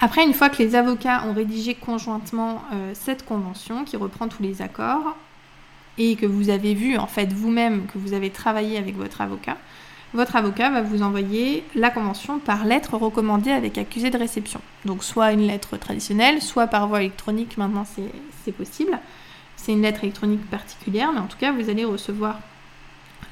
Après, 0.01 0.23
une 0.25 0.33
fois 0.33 0.49
que 0.49 0.61
les 0.61 0.75
avocats 0.75 1.23
ont 1.25 1.33
rédigé 1.33 1.73
conjointement 1.73 2.61
euh, 2.73 2.91
cette 2.93 3.25
convention 3.25 3.85
qui 3.85 3.95
reprend 3.95 4.27
tous 4.27 4.43
les 4.43 4.61
accords 4.61 5.15
et 5.97 6.17
que 6.17 6.25
vous 6.25 6.49
avez 6.49 6.73
vu 6.73 6.97
en 6.97 7.07
fait 7.07 7.31
vous-même 7.31 7.85
que 7.87 7.97
vous 7.97 8.13
avez 8.13 8.29
travaillé 8.29 8.77
avec 8.77 8.97
votre 8.97 9.21
avocat, 9.21 9.57
votre 10.13 10.35
avocat 10.35 10.69
va 10.69 10.81
vous 10.81 11.01
envoyer 11.01 11.63
la 11.75 11.89
convention 11.89 12.39
par 12.39 12.65
lettre 12.65 12.97
recommandée 12.97 13.51
avec 13.51 13.77
accusé 13.77 14.09
de 14.09 14.17
réception. 14.17 14.61
Donc 14.83 15.03
soit 15.03 15.31
une 15.31 15.47
lettre 15.47 15.77
traditionnelle, 15.77 16.41
soit 16.41 16.67
par 16.67 16.87
voie 16.87 17.01
électronique, 17.01 17.57
maintenant 17.57 17.85
c'est 18.43 18.51
possible. 18.51 18.99
C'est 19.55 19.71
une 19.71 19.81
lettre 19.81 20.03
électronique 20.03 20.45
particulière, 20.49 21.11
mais 21.13 21.19
en 21.19 21.27
tout 21.27 21.37
cas 21.37 21.51
vous 21.51 21.69
allez 21.69 21.85
recevoir 21.85 22.39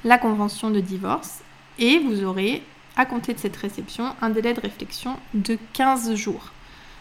la 0.04 0.18
convention 0.18 0.70
de 0.70 0.80
divorce 0.80 1.42
et 1.80 2.00
vous 2.00 2.24
aurez 2.24 2.64
à 2.96 3.06
compter 3.06 3.34
de 3.34 3.40
cette 3.40 3.56
réception 3.56 4.16
un 4.22 4.30
délai 4.30 4.54
de 4.54 4.60
réflexion 4.60 5.18
de 5.34 5.58
15 5.74 6.16
jours. 6.16 6.52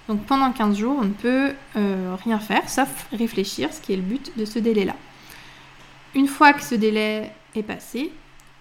Donc 0.08 0.24
pendant 0.24 0.50
15 0.52 0.76
jours, 0.76 0.96
on 0.98 1.04
ne 1.04 1.12
peut 1.12 1.52
euh, 1.76 2.16
rien 2.24 2.38
faire 2.38 2.68
sauf 2.68 3.06
réfléchir, 3.12 3.72
ce 3.72 3.80
qui 3.80 3.92
est 3.92 3.96
le 3.96 4.02
but 4.02 4.32
de 4.36 4.44
ce 4.44 4.58
délai-là. 4.58 4.96
Une 6.14 6.28
fois 6.28 6.52
que 6.52 6.62
ce 6.62 6.74
délai 6.74 7.32
est 7.54 7.62
passé, 7.62 8.12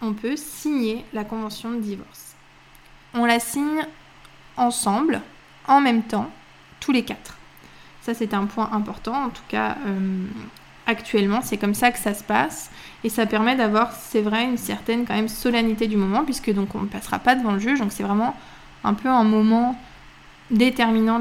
on 0.02 0.14
peut 0.14 0.36
signer 0.36 1.06
la 1.14 1.24
convention 1.24 1.72
de 1.72 1.80
divorce. 1.80 2.36
On 3.14 3.26
la 3.26 3.40
signe 3.40 3.86
ensemble, 4.58 5.22
en 5.68 5.82
même 5.82 6.04
temps, 6.04 6.30
tous 6.80 6.92
les 6.92 7.04
quatre. 7.04 7.38
Ça, 8.02 8.14
c'est 8.14 8.34
un 8.34 8.46
point 8.46 8.70
important. 8.72 9.26
En 9.26 9.30
tout 9.30 9.44
cas, 9.48 9.78
euh, 9.86 10.26
actuellement, 10.92 11.42
c'est 11.42 11.58
comme 11.58 11.74
ça 11.74 11.92
que 11.92 12.00
ça 12.00 12.14
se 12.14 12.24
passe. 12.24 12.70
Et 13.04 13.10
ça 13.10 13.26
permet 13.26 13.56
d'avoir, 13.56 13.92
c'est 13.94 14.22
vrai, 14.22 14.46
une 14.46 14.58
certaine 14.58 15.06
quand 15.06 15.16
même 15.16 15.28
solennité 15.28 15.88
du 15.88 15.98
moment, 15.98 16.24
puisque 16.24 16.54
donc 16.54 16.76
on 16.76 16.82
ne 16.82 16.88
passera 16.88 17.20
pas 17.20 17.36
devant 17.36 17.54
le 17.54 17.60
juge. 17.60 17.80
Donc 17.80 17.92
c'est 17.92 18.04
vraiment 18.04 18.36
un 18.84 18.94
peu 18.94 19.10
un 19.10 19.24
moment 19.24 19.76
déterminant 20.52 21.20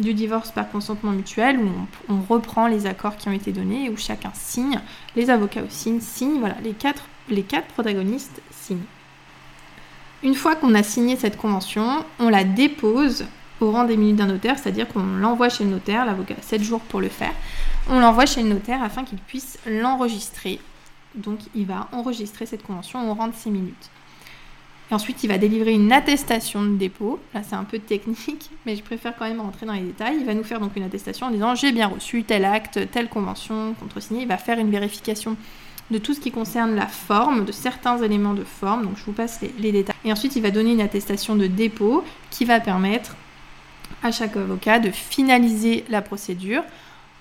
du 0.00 0.12
divorce 0.12 0.50
par 0.50 0.68
consentement 0.70 1.12
mutuel, 1.12 1.58
où 1.60 1.70
on, 2.08 2.20
reprend 2.20 2.66
les 2.66 2.86
accords 2.86 3.16
qui 3.16 3.28
ont 3.28 3.32
été 3.32 3.52
donnés, 3.52 3.88
où 3.88 3.96
chacun 3.96 4.32
signe, 4.34 4.80
les 5.16 5.30
avocats 5.30 5.62
aussi 5.62 6.00
signent, 6.00 6.40
voilà, 6.40 6.56
les 6.62 6.72
quatre, 6.72 7.04
les 7.28 7.42
quatre 7.42 7.68
protagonistes 7.68 8.42
signent. 8.50 8.84
Une 10.22 10.34
fois 10.34 10.56
qu'on 10.56 10.74
a 10.74 10.82
signé 10.82 11.16
cette 11.16 11.36
convention, 11.36 12.04
on 12.18 12.28
la 12.28 12.44
dépose 12.44 13.24
au 13.60 13.70
rang 13.70 13.84
des 13.84 13.96
minutes 13.96 14.16
d'un 14.16 14.26
notaire, 14.26 14.58
c'est-à-dire 14.58 14.88
qu'on 14.88 15.04
l'envoie 15.04 15.48
chez 15.48 15.64
le 15.64 15.70
notaire, 15.70 16.04
l'avocat 16.04 16.34
a 16.38 16.42
7 16.42 16.62
jours 16.62 16.80
pour 16.80 17.00
le 17.00 17.08
faire, 17.08 17.32
on 17.88 18.00
l'envoie 18.00 18.26
chez 18.26 18.42
le 18.42 18.48
notaire 18.48 18.82
afin 18.82 19.04
qu'il 19.04 19.18
puisse 19.18 19.58
l'enregistrer. 19.66 20.60
Donc 21.14 21.38
il 21.54 21.66
va 21.66 21.88
enregistrer 21.92 22.46
cette 22.46 22.62
convention 22.62 23.10
au 23.10 23.14
rang 23.14 23.28
de 23.28 23.34
6 23.34 23.50
minutes. 23.50 23.90
Et 24.90 24.94
ensuite, 24.94 25.22
il 25.22 25.28
va 25.28 25.38
délivrer 25.38 25.72
une 25.72 25.92
attestation 25.92 26.62
de 26.64 26.76
dépôt. 26.76 27.20
Là, 27.32 27.42
c'est 27.44 27.54
un 27.54 27.64
peu 27.64 27.78
technique, 27.78 28.50
mais 28.66 28.74
je 28.74 28.82
préfère 28.82 29.14
quand 29.16 29.26
même 29.26 29.40
rentrer 29.40 29.66
dans 29.66 29.72
les 29.72 29.82
détails. 29.82 30.16
Il 30.18 30.26
va 30.26 30.34
nous 30.34 30.42
faire 30.42 30.60
donc 30.60 30.74
une 30.76 30.82
attestation 30.82 31.26
en 31.26 31.30
disant 31.30 31.54
j'ai 31.54 31.72
bien 31.72 31.86
reçu 31.86 32.24
tel 32.24 32.44
acte, 32.44 32.90
telle 32.90 33.08
convention 33.08 33.74
contresigné. 33.78 34.22
Il 34.22 34.28
va 34.28 34.36
faire 34.36 34.58
une 34.58 34.70
vérification 34.70 35.36
de 35.90 35.98
tout 35.98 36.14
ce 36.14 36.20
qui 36.20 36.30
concerne 36.30 36.74
la 36.74 36.86
forme, 36.86 37.44
de 37.44 37.52
certains 37.52 37.98
éléments 37.98 38.34
de 38.34 38.44
forme. 38.44 38.84
Donc, 38.84 38.96
je 38.96 39.04
vous 39.04 39.12
passe 39.12 39.40
les, 39.58 39.72
détails. 39.72 39.96
Et 40.04 40.12
ensuite, 40.12 40.36
il 40.36 40.42
va 40.42 40.50
donner 40.50 40.72
une 40.72 40.80
attestation 40.80 41.36
de 41.36 41.46
dépôt 41.46 42.04
qui 42.30 42.44
va 42.44 42.60
permettre 42.60 43.16
à 44.02 44.12
chaque 44.12 44.36
avocat 44.36 44.78
de 44.78 44.90
finaliser 44.90 45.84
la 45.88 46.02
procédure 46.02 46.62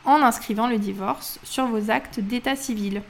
en 0.06 0.22
inscrivant 0.22 0.68
le 0.68 0.78
divorce 0.78 1.40
sur 1.44 1.66
vos 1.68 1.92
actes 1.92 2.20
d'état 2.20 2.56
civil. 2.56 3.02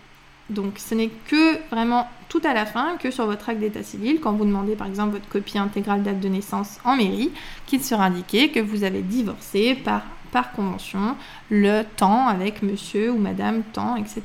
Donc 0.50 0.80
ce 0.80 0.96
n'est 0.96 1.12
que 1.28 1.58
vraiment 1.70 2.08
tout 2.28 2.42
à 2.44 2.54
la 2.54 2.66
fin, 2.66 2.98
que 2.98 3.12
sur 3.12 3.26
votre 3.26 3.50
acte 3.50 3.60
d'état 3.60 3.84
civil, 3.84 4.20
quand 4.20 4.34
vous 4.34 4.46
demandez 4.46 4.76
par 4.76 4.88
exemple 4.88 5.12
votre 5.12 5.30
copie 5.30 5.58
intégrale 5.58 6.02
d'acte 6.02 6.20
de 6.20 6.30
naissance 6.30 6.80
en 6.84 6.96
mairie, 6.96 7.32
qu'il 7.68 7.84
sera 7.84 8.06
indiqué 8.06 8.50
que 8.50 8.60
vous 8.60 8.84
avez 8.84 9.02
divorcé 9.02 9.76
par, 9.76 10.02
par 10.32 10.52
convention 10.52 11.16
le 11.50 11.84
temps 11.84 12.28
avec 12.28 12.64
monsieur 12.64 13.12
ou 13.12 13.18
madame 13.18 13.62
temps, 13.62 13.96
etc. 13.96 14.24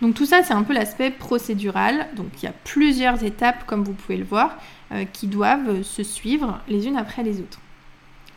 Donc 0.00 0.14
tout 0.14 0.26
ça, 0.26 0.42
c'est 0.42 0.54
un 0.54 0.62
peu 0.62 0.74
l'aspect 0.74 1.10
procédural. 1.10 2.08
Donc 2.14 2.28
il 2.38 2.44
y 2.44 2.48
a 2.48 2.54
plusieurs 2.64 3.24
étapes, 3.24 3.64
comme 3.66 3.82
vous 3.82 3.94
pouvez 3.94 4.18
le 4.18 4.24
voir, 4.24 4.58
euh, 4.92 5.04
qui 5.12 5.26
doivent 5.26 5.82
se 5.82 6.02
suivre 6.02 6.60
les 6.68 6.86
unes 6.86 6.96
après 6.96 7.22
les 7.22 7.40
autres. 7.40 7.58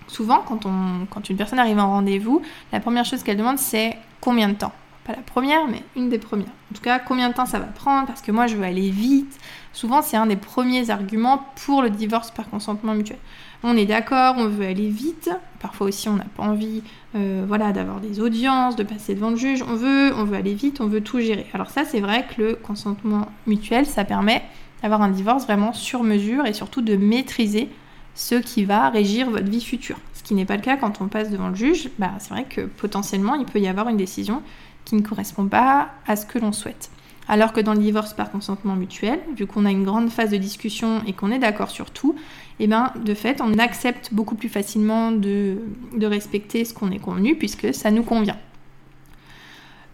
Souvent, 0.08 0.44
quand, 0.46 1.30
une 1.30 1.38
personne 1.38 1.60
arrive 1.60 1.80
en 1.80 1.88
rendez-vous, 1.88 2.42
la 2.72 2.80
première 2.80 3.06
chose 3.06 3.24
qu'elle 3.24 3.38
demande, 3.38 3.60
c'est 3.60 3.98
combien 4.20 4.50
de 4.50 4.56
temps 4.56 4.74
pas 5.04 5.14
la 5.14 5.22
première, 5.24 5.68
mais 5.68 5.82
une 5.96 6.10
des 6.10 6.20
premières. 6.20 6.46
En 6.72 6.76
tout 6.76 6.82
cas, 6.82 7.00
combien 7.00 7.30
de 7.30 7.34
temps 7.34 7.48
ça 7.48 7.58
va 7.58 7.66
prendre 7.66 8.06
Parce 8.06 8.22
que 8.22 8.32
moi, 8.32 8.46
je 8.46 8.56
veux 8.56 8.64
aller 8.64 8.92
vite. 8.92 9.36
Souvent, 9.74 10.02
c'est 10.02 10.18
un 10.18 10.28
des 10.28 10.36
premiers 10.36 10.92
arguments 10.92 11.44
pour 11.66 11.82
le 11.82 11.90
divorce 11.90 12.30
par 12.30 12.50
consentement 12.50 12.94
mutuel. 12.94 13.18
On 13.64 13.76
est 13.78 13.86
d'accord, 13.86 14.36
on 14.38 14.48
veut 14.48 14.66
aller 14.66 14.90
vite. 14.90 15.30
Parfois 15.60 15.88
aussi, 15.88 16.10
on 16.10 16.18
n'a 16.18 16.26
pas 16.36 16.44
envie, 16.44 16.84
euh, 17.16 17.46
voilà, 17.48 17.72
d'avoir 17.72 18.00
des 18.00 18.20
audiences, 18.20 18.76
de 18.76 18.84
passer 18.84 19.16
devant 19.16 19.32
le 19.32 19.38
juge. 19.38 19.64
On 19.68 19.76
veut, 19.76 20.14
on 20.16 20.24
veut 20.24 20.36
aller 20.36 20.54
vite, 20.54 20.82
on 20.82 20.88
veut 20.88 21.02
tout 21.02 21.20
gérer. 21.20 21.48
Alors 21.54 21.70
ça, 21.70 21.84
c'est 21.86 22.00
vrai 22.00 22.28
que 22.28 22.42
le 22.42 22.56
consentement 22.56 23.28
mutuel, 23.48 23.86
ça 23.86 24.04
permet 24.04 24.44
d'avoir 24.82 25.02
un 25.02 25.10
divorce 25.10 25.46
vraiment 25.46 25.74
sur 25.74 26.04
mesure 26.04 26.46
et 26.46 26.54
surtout 26.54 26.82
de 26.82 26.96
maîtriser 26.96 27.70
ce 28.16 28.36
qui 28.36 28.66
va 28.66 28.90
régir 28.90 29.30
votre 29.30 29.50
vie 29.50 29.62
future. 29.62 29.98
Ce 30.14 30.24
qui 30.24 30.36
n'est 30.36 30.46
pas 30.46 30.56
le 30.56 30.62
cas 30.62 30.78
quand 30.78 31.02
on 31.02 31.08
passe 31.08 31.30
devant 31.30 31.50
le 31.50 31.56
juge. 31.56 31.90
Bah, 31.98 32.12
c'est 32.20 32.30
vrai 32.30 32.46
que 32.46 32.62
potentiellement, 32.62 33.36
il 33.36 33.46
peut 33.46 33.60
y 33.60 33.68
avoir 33.68 33.90
une 33.90 33.98
décision 33.98 34.42
qui 34.86 34.96
ne 34.96 35.02
correspond 35.02 35.48
pas 35.48 35.90
à 36.08 36.16
ce 36.16 36.26
que 36.26 36.40
l'on 36.40 36.52
souhaite. 36.52 36.90
Alors 37.28 37.54
que 37.54 37.62
dans 37.62 37.74
le 37.74 37.80
divorce 37.80 38.14
par 38.14 38.32
consentement 38.32 38.76
mutuel, 38.76 39.20
vu 39.36 39.46
qu'on 39.48 39.66
a 39.66 39.72
une 39.72 39.84
grande 39.84 40.10
phase 40.10 40.32
de 40.32 40.38
discussion 40.38 41.02
et 41.06 41.14
qu'on 41.14 41.32
est 41.32 41.40
d'accord 41.40 41.70
sur 41.70 41.92
tout, 41.92 42.16
eh 42.60 42.68
ben, 42.68 42.92
de 43.04 43.14
fait, 43.14 43.42
on 43.42 43.58
accepte 43.58 44.14
beaucoup 44.14 44.36
plus 44.36 44.50
facilement 44.50 45.12
de, 45.12 45.58
de 45.96 46.06
respecter 46.06 46.66
ce 46.66 46.74
qu'on 46.74 46.92
est 46.92 47.00
convenu 47.00 47.36
puisque 47.36 47.74
ça 47.74 47.92
nous 47.92 48.04
convient. 48.04 48.38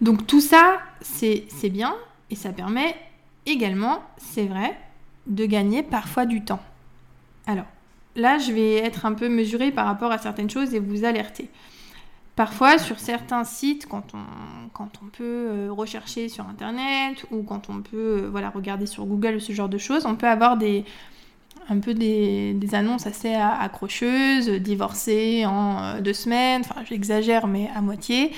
Donc 0.01 0.25
tout 0.27 0.41
ça, 0.41 0.77
c'est 1.01 1.69
bien 1.69 1.95
et 2.29 2.36
ça 2.36 2.51
permet 2.51 2.95
également, 3.45 4.03
c'est 4.17 4.45
vrai, 4.45 4.77
de 5.27 5.45
gagner 5.45 5.83
parfois 5.83 6.25
du 6.25 6.43
temps. 6.43 6.62
Alors, 7.45 7.65
là, 8.17 8.38
je 8.39 8.51
vais 8.51 8.75
être 8.75 9.05
un 9.05 9.13
peu 9.13 9.29
mesurée 9.29 9.71
par 9.71 9.86
rapport 9.86 10.12
à 10.12 10.17
certaines 10.17 10.50
choses 10.50 10.74
et 10.74 10.79
vous 10.79 11.05
alerter. 11.05 11.50
Parfois, 12.38 12.77
sur 12.77 13.00
certains 13.00 13.43
sites, 13.43 13.88
quand 13.88 14.13
on, 14.13 15.07
peut 15.12 15.24
euh, 15.24 15.69
rechercher 15.71 16.29
sur 16.29 16.47
Internet 16.47 17.25
ou 17.31 17.41
quand 17.41 17.71
on 17.71 17.81
peut 17.81 17.97
euh, 17.97 18.29
voilà, 18.29 18.51
regarder 18.51 18.86
sur 18.86 19.05
Google 19.05 19.41
ce 19.41 19.53
genre 19.53 19.69
de 19.69 19.79
choses, 19.79 20.05
on 20.05 20.15
peut 20.15 20.27
avoir 20.27 20.55
des, 20.55 20.86
un 21.67 21.79
peu 21.79 21.95
des, 21.95 22.55
annonces 22.74 23.07
assez 23.07 23.33
accrocheuses, 23.33 24.50
divorcé 24.50 25.47
en 25.47 25.81
euh, 25.81 26.01
deux 26.01 26.13
semaines, 26.13 26.62
enfin 26.63 26.81
j'exagère 26.88 27.47
mais 27.47 27.71
à 27.75 27.81
moitié, 27.81 28.31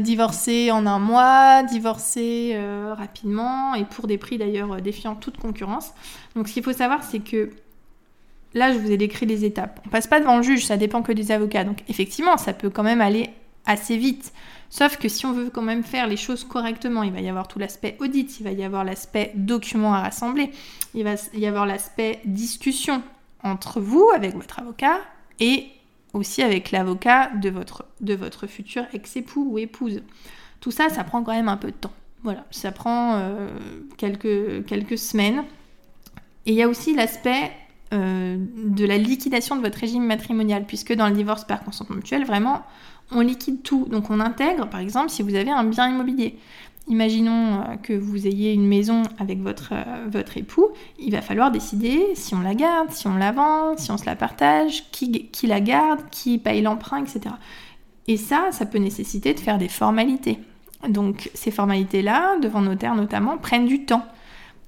divorcé 0.00 0.72
en 0.72 0.84
un 0.86 0.98
mois, 0.98 1.62
divorcé 1.62 2.60
rapidement 2.96 3.76
et 3.76 3.84
pour 3.84 4.08
des 4.08 4.18
prix 4.18 4.38
d'ailleurs 4.38 4.82
défiant 4.82 5.14
toute 5.14 5.38
concurrence. 5.38 5.92
Donc 6.34 6.48
ce 6.48 6.54
qu'il 6.54 6.64
faut 6.64 6.72
savoir 6.72 7.04
c'est 7.04 7.20
que 7.20 7.50
Là, 8.54 8.72
je 8.72 8.78
vous 8.78 8.90
ai 8.90 8.96
décrit 8.96 9.26
les 9.26 9.44
étapes. 9.44 9.80
On 9.86 9.88
passe 9.90 10.06
pas 10.06 10.20
devant 10.20 10.36
le 10.38 10.42
juge, 10.42 10.64
ça 10.64 10.76
dépend 10.76 11.02
que 11.02 11.12
des 11.12 11.32
avocats. 11.32 11.64
Donc 11.64 11.82
effectivement, 11.88 12.36
ça 12.36 12.52
peut 12.52 12.70
quand 12.70 12.82
même 12.82 13.00
aller 13.00 13.30
assez 13.66 13.96
vite. 13.96 14.32
Sauf 14.70 14.96
que 14.96 15.08
si 15.08 15.26
on 15.26 15.32
veut 15.32 15.50
quand 15.50 15.62
même 15.62 15.82
faire 15.82 16.06
les 16.06 16.16
choses 16.16 16.44
correctement, 16.44 17.02
il 17.02 17.12
va 17.12 17.20
y 17.20 17.28
avoir 17.28 17.48
tout 17.48 17.58
l'aspect 17.58 17.96
audit, 18.00 18.40
il 18.40 18.44
va 18.44 18.52
y 18.52 18.64
avoir 18.64 18.84
l'aspect 18.84 19.32
document 19.34 19.94
à 19.94 20.00
rassembler, 20.00 20.50
il 20.94 21.04
va 21.04 21.14
y 21.34 21.46
avoir 21.46 21.64
l'aspect 21.64 22.20
discussion 22.24 23.02
entre 23.42 23.80
vous, 23.80 24.10
avec 24.14 24.34
votre 24.34 24.58
avocat, 24.58 24.98
et 25.40 25.68
aussi 26.12 26.42
avec 26.42 26.70
l'avocat 26.70 27.30
de 27.40 27.48
votre, 27.50 27.84
de 28.00 28.14
votre 28.14 28.46
futur 28.46 28.84
ex-époux 28.92 29.46
ou 29.52 29.58
épouse. 29.58 30.02
Tout 30.60 30.70
ça, 30.70 30.88
ça 30.88 31.04
prend 31.04 31.22
quand 31.22 31.32
même 31.32 31.48
un 31.48 31.56
peu 31.56 31.68
de 31.68 31.76
temps. 31.76 31.92
Voilà, 32.24 32.44
ça 32.50 32.72
prend 32.72 33.14
euh, 33.14 33.48
quelques, 33.96 34.66
quelques 34.66 34.98
semaines. 34.98 35.44
Et 36.46 36.52
il 36.52 36.54
y 36.54 36.62
a 36.62 36.68
aussi 36.68 36.94
l'aspect 36.94 37.52
euh, 37.92 38.36
de 38.38 38.84
la 38.84 38.98
liquidation 38.98 39.56
de 39.56 39.62
votre 39.62 39.78
régime 39.78 40.04
matrimonial, 40.04 40.64
puisque 40.66 40.92
dans 40.92 41.08
le 41.08 41.14
divorce 41.14 41.44
par 41.44 41.64
consentement 41.64 41.96
mutuel, 41.96 42.24
vraiment, 42.24 42.62
on 43.10 43.20
liquide 43.20 43.62
tout. 43.62 43.86
Donc 43.90 44.10
on 44.10 44.20
intègre, 44.20 44.68
par 44.68 44.80
exemple, 44.80 45.10
si 45.10 45.22
vous 45.22 45.34
avez 45.34 45.50
un 45.50 45.64
bien 45.64 45.88
immobilier. 45.88 46.38
Imaginons 46.88 47.60
euh, 47.60 47.76
que 47.82 47.92
vous 47.92 48.26
ayez 48.26 48.52
une 48.52 48.66
maison 48.66 49.02
avec 49.18 49.40
votre, 49.40 49.72
euh, 49.72 50.06
votre 50.10 50.36
époux, 50.36 50.68
il 50.98 51.12
va 51.12 51.22
falloir 51.22 51.50
décider 51.50 52.02
si 52.14 52.34
on 52.34 52.40
la 52.40 52.54
garde, 52.54 52.90
si 52.90 53.06
on 53.06 53.16
la 53.16 53.32
vend, 53.32 53.76
si 53.76 53.90
on 53.90 53.96
se 53.96 54.06
la 54.06 54.16
partage, 54.16 54.90
qui, 54.90 55.28
qui 55.28 55.46
la 55.46 55.60
garde, 55.60 56.00
qui 56.10 56.38
paye 56.38 56.62
l'emprunt, 56.62 57.02
etc. 57.02 57.34
Et 58.06 58.16
ça, 58.16 58.48
ça 58.52 58.66
peut 58.66 58.78
nécessiter 58.78 59.34
de 59.34 59.40
faire 59.40 59.58
des 59.58 59.68
formalités. 59.68 60.38
Donc 60.88 61.30
ces 61.34 61.50
formalités-là, 61.50 62.38
devant 62.40 62.62
notaire 62.62 62.94
notamment, 62.94 63.36
prennent 63.36 63.66
du 63.66 63.84
temps. 63.84 64.04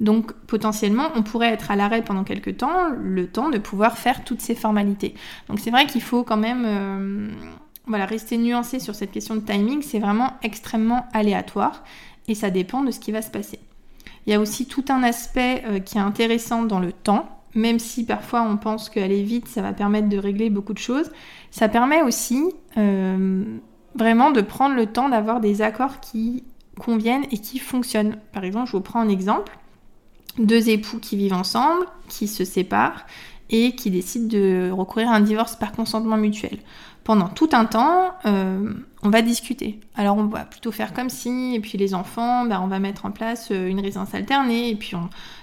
Donc 0.01 0.33
potentiellement, 0.47 1.09
on 1.15 1.23
pourrait 1.23 1.51
être 1.51 1.71
à 1.71 1.77
l'arrêt 1.77 2.03
pendant 2.03 2.25
quelques 2.25 2.57
temps, 2.57 2.89
le 2.99 3.27
temps 3.27 3.51
de 3.51 3.59
pouvoir 3.59 3.99
faire 3.99 4.25
toutes 4.25 4.41
ces 4.41 4.55
formalités. 4.55 5.15
Donc 5.49 5.61
c'est 5.61 5.71
vrai 5.71 5.87
qu'il 5.87 6.01
faut 6.01 6.25
quand 6.25 6.39
même 6.39 6.65
euh, 6.67 7.31
voilà, 7.87 8.07
rester 8.07 8.39
nuancé 8.39 8.81
sur 8.81 8.95
cette 8.95 9.11
question 9.11 9.35
de 9.35 9.41
timing, 9.41 9.83
c'est 9.83 9.99
vraiment 9.99 10.33
extrêmement 10.43 11.07
aléatoire 11.13 11.85
et 12.29 12.35
ça 12.35 12.51
dépend 12.51 12.83
de 12.83 12.91
ce 12.91 12.99
qui 12.99 13.13
va 13.13 13.21
se 13.21 13.31
passer. 13.31 13.59
Il 14.27 14.33
y 14.33 14.35
a 14.35 14.41
aussi 14.41 14.67
tout 14.67 14.85
un 14.89 15.03
aspect 15.03 15.63
euh, 15.67 15.81
qui 15.81 15.99
est 15.99 16.03
intéressant 16.03 16.63
dans 16.63 16.81
le 16.81 16.93
temps, 16.93 17.29
même 17.55 17.79
si 17.79 18.07
parfois 18.07 18.43
on 18.43 18.57
pense 18.57 18.89
qu'aller 18.89 19.23
vite, 19.23 19.49
ça 19.49 19.61
va 19.61 19.75
permettre 19.75 20.09
de 20.09 20.17
régler 20.17 20.49
beaucoup 20.49 20.73
de 20.73 20.79
choses, 20.79 21.11
ça 21.51 21.69
permet 21.69 22.03
aussi 22.03 22.43
euh, 22.79 23.45
vraiment 23.97 24.31
de 24.31 24.41
prendre 24.41 24.77
le 24.77 24.87
temps 24.87 25.11
d'avoir 25.11 25.41
des 25.41 25.61
accords 25.61 26.01
qui 26.01 26.45
conviennent 26.79 27.25
et 27.31 27.39
qui 27.39 27.59
fonctionnent. 27.59 28.17
Par 28.33 28.45
exemple, 28.45 28.69
je 28.69 28.73
vous 28.77 28.83
prends 28.83 29.01
un 29.01 29.09
exemple 29.09 29.59
deux 30.39 30.69
époux 30.69 30.99
qui 30.99 31.17
vivent 31.17 31.35
ensemble, 31.35 31.87
qui 32.09 32.29
se 32.29 32.45
séparent 32.45 33.07
et 33.51 33.75
qui 33.75 33.91
décident 33.91 34.29
de 34.29 34.71
recourir 34.71 35.11
à 35.11 35.17
un 35.17 35.21
divorce 35.21 35.57
par 35.57 35.73
consentement 35.73 36.17
mutuel. 36.17 36.59
Pendant 37.03 37.29
tout 37.29 37.49
un 37.53 37.65
temps, 37.65 38.13
euh, 38.27 38.73
on 39.03 39.11
va 39.11 39.23
discuter. 39.23 39.81
Alors 39.97 40.19
on 40.19 40.27
va 40.27 40.45
plutôt 40.45 40.71
faire 40.71 40.93
comme 40.93 41.09
si, 41.09 41.55
et 41.55 41.61
puis 41.61 41.77
les 41.77 41.95
enfants, 41.95 42.45
bah, 42.45 42.61
on 42.63 42.69
va 42.69 42.79
mettre 42.79 43.07
en 43.07 43.11
place 43.11 43.49
euh, 43.51 43.67
une 43.67 43.81
résidence 43.81 44.15
alternée, 44.15 44.69
et 44.69 44.77
puis 44.77 44.93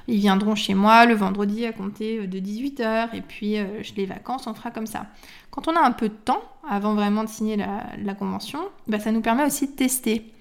ils 0.07 0.19
viendront 0.19 0.55
chez 0.55 0.75
moi 0.75 1.05
le 1.05 1.15
vendredi 1.15 1.65
à 1.65 1.73
compter 1.73 2.19
euh, 2.19 2.27
de 2.27 2.39
18h, 2.39 3.09
et 3.13 3.21
puis 3.21 3.57
les 3.97 4.05
vacances, 4.05 4.47
on 4.47 4.53
fera 4.53 4.71
comme 4.71 4.87
ça. 4.87 5.07
Quand 5.51 5.67
on 5.67 5.75
a 5.75 5.81
un 5.81 5.91
peu 5.91 6.09
de 6.09 6.13
temps, 6.13 6.41
avant 6.69 6.93
vraiment 6.93 7.23
de 7.23 7.29
signer 7.29 7.57
la, 7.57 8.13
convention, 8.13 8.59
bah, 8.87 8.99
ça 8.99 9.11
nous 9.11 9.21
permet 9.21 9.43
aussi 9.43 9.67
de 9.67 9.71
tester 9.71 10.31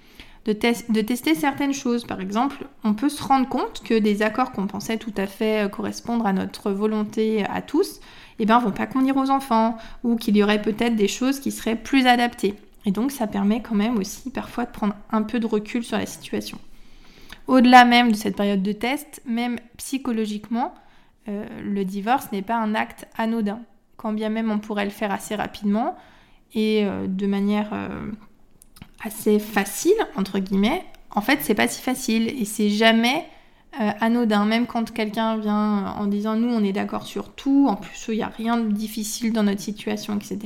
de, 0.47 1.01
tester 1.01 1.35
certaines 1.35 1.73
choses. 1.73 2.05
Par 2.05 2.21
exemple, 2.21 2.67
on 2.85 2.95
peut 2.95 3.09
se 3.09 3.23
rendre 3.23 3.49
compte 3.49 3.83
que 3.85 3.99
des 3.99 4.23
accords 4.23 4.53
qu'on 4.53 4.67
pensait 4.67 4.97
tout 4.97 5.13
à 5.17 5.27
fait 5.27 5.65
euh, 5.65 5.69
correspondre 5.69 6.27
à 6.27 6.33
notre 6.33 6.71
volonté 6.71 7.45
à 7.47 7.63
tous, 7.63 8.01
eh 8.39 8.47
ben, 8.47 8.59
vont 8.59 8.71
pas 8.71 8.87
convenir 8.87 9.17
aux 9.17 9.31
enfants, 9.31 9.77
ou 10.05 10.17
qu'il 10.17 10.37
y 10.37 10.43
aurait 10.43 10.63
peut-être 10.63 10.95
des 10.95 11.09
choses 11.09 11.41
qui 11.41 11.51
seraient 11.51 11.77
plus 11.77 12.07
adaptées. 12.07 12.55
Et 12.85 12.93
donc, 12.93 13.11
ça 13.11 13.27
permet 13.27 13.61
quand 13.61 13.75
même 13.75 13.99
aussi 13.99 14.31
parfois 14.31 14.65
de 14.65 14.71
prendre 14.71 14.95
un 15.11 15.23
peu 15.23 15.41
de 15.41 15.47
recul 15.47 15.83
sur 15.83 15.99
la 15.99 16.07
situation. 16.07 16.59
Au-delà 17.49 17.85
même 17.85 18.13
de 18.13 18.17
cette 18.17 18.37
période 18.37 18.63
de 18.63 18.73
test, 18.73 19.23
même 19.27 19.59
psychologiquement, 19.77 20.75
euh, 21.29 21.45
le 21.63 21.85
divorce 21.85 22.31
n'est 22.31 22.43
pas 22.43 22.57
un 22.57 22.75
acte 22.75 23.09
anodin. 23.17 23.61
Quand 23.97 24.13
bien 24.13 24.29
même 24.29 24.51
on 24.51 24.59
pourrait 24.59 24.85
le 24.85 24.91
faire 24.91 25.11
assez 25.11 25.35
rapidement 25.35 25.97
et 26.55 26.85
euh, 26.85 27.07
de 27.09 27.27
manière 27.27 27.73
assez 29.07 29.39
facile, 29.39 29.95
entre 30.17 30.39
guillemets, 30.39 30.85
en 31.11 31.21
fait, 31.21 31.39
c'est 31.43 31.55
pas 31.55 31.69
si 31.69 31.81
facile 31.81 32.29
et 32.29 32.45
c'est 32.45 32.69
jamais 32.69 33.25
euh, 33.81 33.91
anodin, 34.01 34.45
même 34.45 34.67
quand 34.67 34.93
quelqu'un 34.93 35.39
vient 35.39 35.95
en 35.99 36.07
disant 36.07 36.37
nous 36.37 36.49
on 36.49 36.63
est 36.63 36.73
d'accord 36.73 37.07
sur 37.07 37.31
tout, 37.31 37.67
en 37.69 37.77
plus 37.77 38.07
il 38.09 38.17
n'y 38.17 38.23
a 38.23 38.29
rien 38.29 38.59
de 38.59 38.71
difficile 38.71 39.33
dans 39.33 39.43
notre 39.43 39.61
situation, 39.61 40.17
etc. 40.17 40.39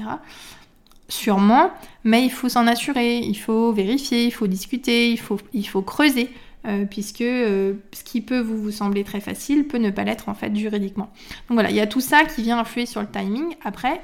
Sûrement, 1.09 1.71
mais 2.05 2.25
il 2.25 2.31
faut 2.31 2.49
s'en 2.49 2.67
assurer, 2.67 3.19
il 3.19 3.35
faut 3.37 3.73
vérifier, 3.73 4.25
il 4.25 4.31
faut 4.31 4.47
discuter, 4.47 5.11
il 5.11 5.19
faut, 5.19 5.39
il 5.53 5.67
faut 5.67 5.83
creuser. 5.83 6.31
Euh, 6.67 6.85
puisque 6.85 7.23
euh, 7.23 7.73
ce 7.91 8.05
qui 8.05 8.21
peut 8.21 8.39
vous, 8.39 8.59
vous 8.59 8.71
sembler 8.71 9.03
très 9.03 9.21
facile 9.21 9.67
peut 9.67 9.79
ne 9.79 9.89
pas 9.89 10.05
l'être 10.05 10.29
en 10.29 10.35
fait 10.35 10.55
juridiquement. 10.55 11.11
Donc 11.49 11.55
voilà, 11.55 11.71
il 11.71 11.77
y 11.77 11.81
a 11.81 11.87
tout 11.87 12.03
ça 12.03 12.25
qui 12.25 12.43
vient 12.43 12.59
influer 12.59 12.85
sur 12.85 13.01
le 13.01 13.09
timing. 13.09 13.57
Après, 13.65 14.03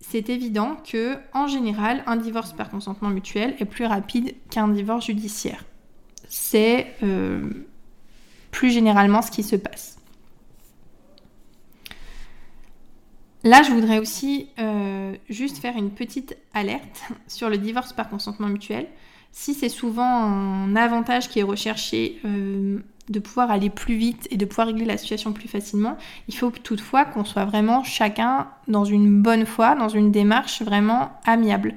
c'est 0.00 0.28
évident 0.28 0.76
que 0.88 1.16
en 1.32 1.46
général, 1.46 2.02
un 2.06 2.16
divorce 2.16 2.52
par 2.52 2.70
consentement 2.70 3.08
mutuel 3.08 3.56
est 3.58 3.64
plus 3.64 3.86
rapide 3.86 4.34
qu'un 4.50 4.68
divorce 4.68 5.06
judiciaire. 5.06 5.64
C'est 6.28 6.94
plus 8.50 8.70
généralement 8.70 9.22
ce 9.22 9.30
qui 9.30 9.42
se 9.42 9.56
passe. 9.56 9.96
Là, 13.46 13.62
je 13.62 13.70
voudrais 13.70 14.00
aussi 14.00 14.48
euh, 14.58 15.14
juste 15.28 15.58
faire 15.58 15.76
une 15.76 15.90
petite 15.92 16.36
alerte 16.52 17.04
sur 17.28 17.48
le 17.48 17.58
divorce 17.58 17.92
par 17.92 18.08
consentement 18.08 18.48
mutuel. 18.48 18.88
Si 19.30 19.54
c'est 19.54 19.68
souvent 19.68 20.04
un 20.04 20.74
avantage 20.74 21.28
qui 21.28 21.38
est 21.38 21.44
recherché 21.44 22.18
euh, 22.24 22.80
de 23.08 23.20
pouvoir 23.20 23.50
aller 23.50 23.70
plus 23.70 23.96
vite 23.96 24.26
et 24.30 24.36
de 24.36 24.44
pouvoir 24.44 24.66
régler 24.66 24.84
la 24.84 24.96
situation 24.96 25.32
plus 25.32 25.48
facilement, 25.48 25.96
il 26.28 26.34
faut 26.34 26.50
toutefois 26.50 27.04
qu'on 27.04 27.24
soit 27.24 27.44
vraiment 27.44 27.84
chacun 27.84 28.48
dans 28.68 28.84
une 28.84 29.22
bonne 29.22 29.46
foi, 29.46 29.74
dans 29.74 29.88
une 29.88 30.10
démarche 30.10 30.62
vraiment 30.62 31.12
amiable. 31.24 31.74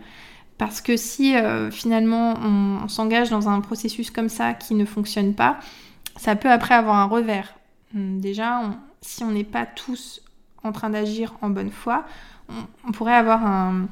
Parce 0.57 0.81
que 0.81 0.97
si 0.97 1.35
euh, 1.35 1.71
finalement 1.71 2.33
on 2.43 2.87
s'engage 2.87 3.29
dans 3.29 3.47
un 3.47 3.61
processus 3.61 4.11
comme 4.11 4.29
ça 4.29 4.53
qui 4.53 4.75
ne 4.75 4.85
fonctionne 4.85 5.33
pas, 5.33 5.59
ça 6.17 6.35
peut 6.35 6.51
après 6.51 6.75
avoir 6.75 6.97
un 6.97 7.05
revers. 7.05 7.53
Hum, 7.95 8.19
déjà, 8.19 8.61
si 9.01 9.23
on 9.23 9.31
n'est 9.31 9.43
pas 9.43 9.65
tous 9.65 10.21
en 10.63 10.71
train 10.71 10.89
d'agir 10.89 11.33
en 11.41 11.49
bonne 11.49 11.71
foi, 11.71 12.05
on, 12.85 12.91
pourrait 12.91 13.15
avoir 13.15 13.45
un, 13.45 13.87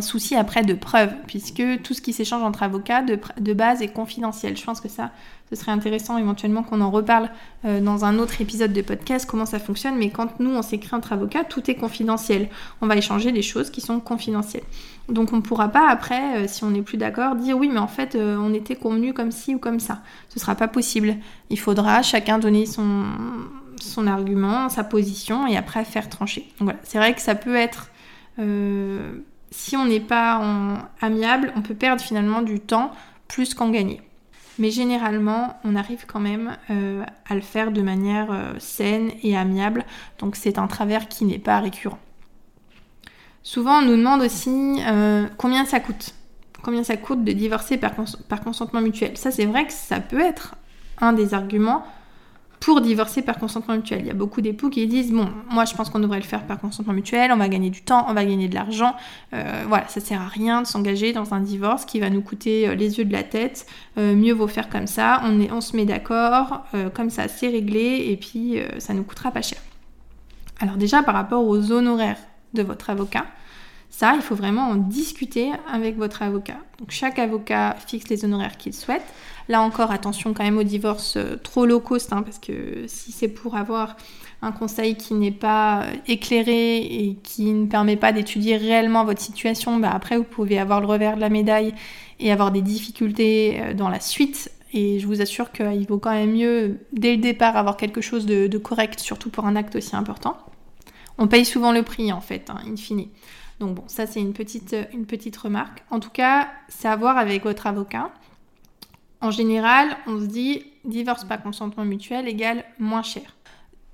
souci 0.00 0.36
après 0.36 0.62
de 0.62 0.74
preuve, 0.74 1.12
puisque 1.26 1.62
tout 1.82 1.94
ce 1.94 2.00
qui 2.00 2.12
s'échange 2.12 2.42
entre 2.42 2.62
avocats 2.62 3.02
de, 3.02 3.52
base 3.52 3.82
est 3.82 3.88
confidentiel. 3.88 4.56
Je 4.56 4.64
pense 4.64 4.80
que 4.80 4.88
ça, 4.88 5.10
ce 5.50 5.56
serait 5.56 5.72
intéressant 5.72 6.18
éventuellement 6.18 6.62
qu'on 6.62 6.80
en 6.80 6.90
reparle 6.90 7.30
euh, 7.64 7.80
dans 7.80 8.04
un 8.04 8.18
autre 8.18 8.40
épisode 8.40 8.72
de 8.72 8.82
podcast, 8.82 9.26
comment 9.28 9.46
ça 9.46 9.58
fonctionne, 9.58 9.96
mais 9.96 10.10
quand 10.10 10.40
nous, 10.40 10.50
on 10.50 10.62
s'écrit 10.62 10.94
entre 10.94 11.12
avocats, 11.12 11.44
tout 11.44 11.70
est 11.70 11.74
confidentiel. 11.74 12.48
On 12.80 12.86
va 12.86 12.96
échanger 12.96 13.32
des 13.32 13.42
choses 13.42 13.70
qui 13.70 13.80
sont 13.80 14.00
confidentielles. 14.00 14.64
Donc 15.08 15.32
on 15.32 15.36
ne 15.36 15.42
pourra 15.42 15.68
pas 15.68 15.88
après, 15.88 16.38
euh, 16.38 16.48
si 16.48 16.64
on 16.64 16.70
n'est 16.70 16.82
plus 16.82 16.96
d'accord, 16.96 17.36
dire 17.36 17.58
oui 17.58 17.68
mais 17.68 17.78
en 17.78 17.88
fait 17.88 18.14
euh, 18.14 18.38
on 18.40 18.54
était 18.54 18.76
convenu 18.76 19.12
comme 19.12 19.30
ci 19.30 19.54
ou 19.54 19.58
comme 19.58 19.78
ça. 19.78 20.00
Ce 20.30 20.38
ne 20.38 20.40
sera 20.40 20.54
pas 20.54 20.68
possible. 20.68 21.16
Il 21.50 21.58
faudra 21.58 22.02
chacun 22.02 22.38
donner 22.38 22.64
son, 22.64 23.04
son 23.80 24.06
argument, 24.06 24.70
sa 24.70 24.82
position 24.82 25.46
et 25.46 25.58
après 25.58 25.84
faire 25.84 26.08
trancher. 26.08 26.48
Donc 26.58 26.68
voilà, 26.68 26.78
c'est 26.84 26.98
vrai 26.98 27.14
que 27.14 27.20
ça 27.20 27.34
peut 27.34 27.56
être... 27.56 27.90
si 29.56 29.76
on 29.76 29.86
n'est 29.86 30.00
pas 30.00 30.40
amiable, 31.00 31.52
on 31.56 31.62
peut 31.62 31.74
perdre 31.74 32.02
finalement 32.02 32.42
du 32.42 32.60
temps 32.60 32.90
plus 33.28 33.54
qu'en 33.54 33.70
gagner. 33.70 34.02
Mais 34.58 34.70
généralement, 34.70 35.58
on 35.64 35.74
arrive 35.74 36.04
quand 36.06 36.20
même 36.20 36.56
à 36.68 37.34
le 37.34 37.40
faire 37.40 37.72
de 37.72 37.82
manière 37.82 38.54
saine 38.58 39.10
et 39.22 39.36
amiable. 39.36 39.84
Donc 40.18 40.36
c'est 40.36 40.58
un 40.58 40.66
travers 40.66 41.08
qui 41.08 41.24
n'est 41.24 41.38
pas 41.38 41.60
récurrent. 41.60 41.98
Souvent, 43.44 43.80
on 43.80 43.82
nous 43.82 43.96
demande 43.96 44.22
aussi 44.22 44.80
euh, 44.86 45.26
combien 45.36 45.66
ça 45.66 45.78
coûte. 45.78 46.14
Combien 46.62 46.82
ça 46.82 46.96
coûte 46.96 47.24
de 47.24 47.32
divorcer 47.32 47.76
par, 47.76 47.94
consentement 48.42 48.80
mutuel. 48.80 49.18
Ça, 49.18 49.30
c'est 49.30 49.44
vrai 49.44 49.66
que 49.66 49.72
ça 49.72 50.00
peut 50.00 50.18
être 50.18 50.56
un 50.98 51.12
des 51.12 51.34
arguments 51.34 51.84
pour 52.64 52.80
divorcer 52.80 53.20
par 53.20 53.38
consentement 53.38 53.76
mutuel. 53.76 54.00
Il 54.00 54.06
y 54.06 54.10
a 54.10 54.14
beaucoup 54.14 54.40
d'époux 54.40 54.70
qui 54.70 54.86
disent 54.86 55.12
bon, 55.12 55.28
moi 55.50 55.66
je 55.66 55.74
pense 55.74 55.90
qu'on 55.90 56.00
devrait 56.00 56.20
le 56.20 56.24
faire 56.24 56.46
par 56.46 56.58
consentement 56.58 56.94
mutuel, 56.94 57.30
on 57.30 57.36
va 57.36 57.50
gagner 57.50 57.68
du 57.68 57.82
temps, 57.82 58.06
on 58.08 58.14
va 58.14 58.24
gagner 58.24 58.48
de 58.48 58.54
l'argent. 58.54 58.96
Euh, 59.34 59.64
voilà, 59.68 59.86
ça 59.88 60.00
sert 60.00 60.22
à 60.22 60.28
rien 60.28 60.62
de 60.62 60.66
s'engager 60.66 61.12
dans 61.12 61.34
un 61.34 61.40
divorce 61.40 61.84
qui 61.84 62.00
va 62.00 62.08
nous 62.08 62.22
coûter 62.22 62.66
euh, 62.66 62.74
les 62.74 62.96
yeux 62.96 63.04
de 63.04 63.12
la 63.12 63.22
tête. 63.22 63.66
mieux 63.98 64.32
vaut 64.32 64.46
faire 64.46 64.70
comme 64.70 64.86
ça, 64.86 65.22
on 65.24 65.60
se 65.60 65.76
met 65.76 65.84
d'accord, 65.84 66.64
comme 66.94 67.10
ça 67.10 67.28
c'est 67.28 67.48
réglé 67.48 68.06
et 68.08 68.16
puis 68.16 68.58
ça 68.78 68.94
nous 68.94 69.04
coûtera 69.04 69.30
pas 69.30 69.42
cher. 69.42 69.58
Alors 70.58 70.76
déjà 70.76 71.02
par 71.02 71.14
rapport 71.14 71.46
aux 71.46 71.70
honoraires 71.70 72.18
de 72.54 72.62
votre 72.62 72.88
avocat. 72.90 73.26
Ça, 73.90 74.14
il 74.16 74.22
faut 74.22 74.34
vraiment 74.34 74.70
en 74.70 74.74
discuter 74.74 75.52
avec 75.72 75.96
votre 75.96 76.22
avocat. 76.22 76.56
Donc 76.80 76.90
chaque 76.90 77.20
avocat 77.20 77.76
fixe 77.86 78.08
les 78.08 78.24
honoraires 78.24 78.56
qu'il 78.56 78.74
souhaite. 78.74 79.04
Là 79.48 79.60
encore, 79.60 79.90
attention 79.90 80.32
quand 80.32 80.44
même 80.44 80.58
au 80.58 80.62
divorce 80.62 81.16
euh, 81.16 81.36
trop 81.36 81.66
low 81.66 81.80
cost, 81.80 82.12
hein, 82.12 82.22
parce 82.22 82.38
que 82.38 82.84
si 82.86 83.12
c'est 83.12 83.28
pour 83.28 83.56
avoir 83.56 83.96
un 84.42 84.52
conseil 84.52 84.96
qui 84.96 85.14
n'est 85.14 85.30
pas 85.30 85.84
éclairé 86.06 86.78
et 86.78 87.18
qui 87.22 87.52
ne 87.52 87.66
permet 87.66 87.96
pas 87.96 88.12
d'étudier 88.12 88.56
réellement 88.56 89.04
votre 89.04 89.20
situation, 89.20 89.78
bah 89.78 89.90
après 89.92 90.16
vous 90.16 90.24
pouvez 90.24 90.58
avoir 90.58 90.80
le 90.80 90.86
revers 90.86 91.16
de 91.16 91.20
la 91.20 91.28
médaille 91.28 91.74
et 92.20 92.32
avoir 92.32 92.52
des 92.52 92.62
difficultés 92.62 93.60
euh, 93.60 93.74
dans 93.74 93.88
la 93.88 94.00
suite. 94.00 94.50
Et 94.72 94.98
je 94.98 95.06
vous 95.06 95.20
assure 95.20 95.52
qu'il 95.52 95.86
vaut 95.86 95.98
quand 95.98 96.12
même 96.12 96.32
mieux, 96.32 96.80
dès 96.92 97.12
le 97.14 97.22
départ, 97.22 97.56
avoir 97.56 97.76
quelque 97.76 98.00
chose 98.00 98.26
de 98.26 98.58
correct, 98.58 98.98
surtout 98.98 99.30
pour 99.30 99.46
un 99.46 99.54
acte 99.54 99.76
aussi 99.76 99.94
important. 99.94 100.36
On 101.18 101.28
paye 101.28 101.44
souvent 101.44 101.72
le 101.72 101.82
prix 101.82 102.12
en 102.12 102.20
fait, 102.20 102.50
hein, 102.50 102.58
in 102.66 102.76
fine. 102.76 103.06
Donc 103.60 103.76
bon, 103.76 103.84
ça 103.86 104.06
c'est 104.06 104.20
une 104.20 104.32
petite, 104.32 104.74
une 104.92 105.06
petite 105.06 105.36
remarque. 105.36 105.84
En 105.90 106.00
tout 106.00 106.10
cas, 106.10 106.48
c'est 106.68 106.88
à 106.88 106.96
voir 106.96 107.18
avec 107.18 107.44
votre 107.44 107.66
avocat. 107.66 108.10
En 109.24 109.30
général, 109.30 109.96
on 110.06 110.20
se 110.20 110.26
dit 110.26 110.66
divorce 110.84 111.24
par 111.24 111.42
consentement 111.42 111.86
mutuel 111.86 112.28
égale 112.28 112.62
moins 112.78 113.02
cher. 113.02 113.34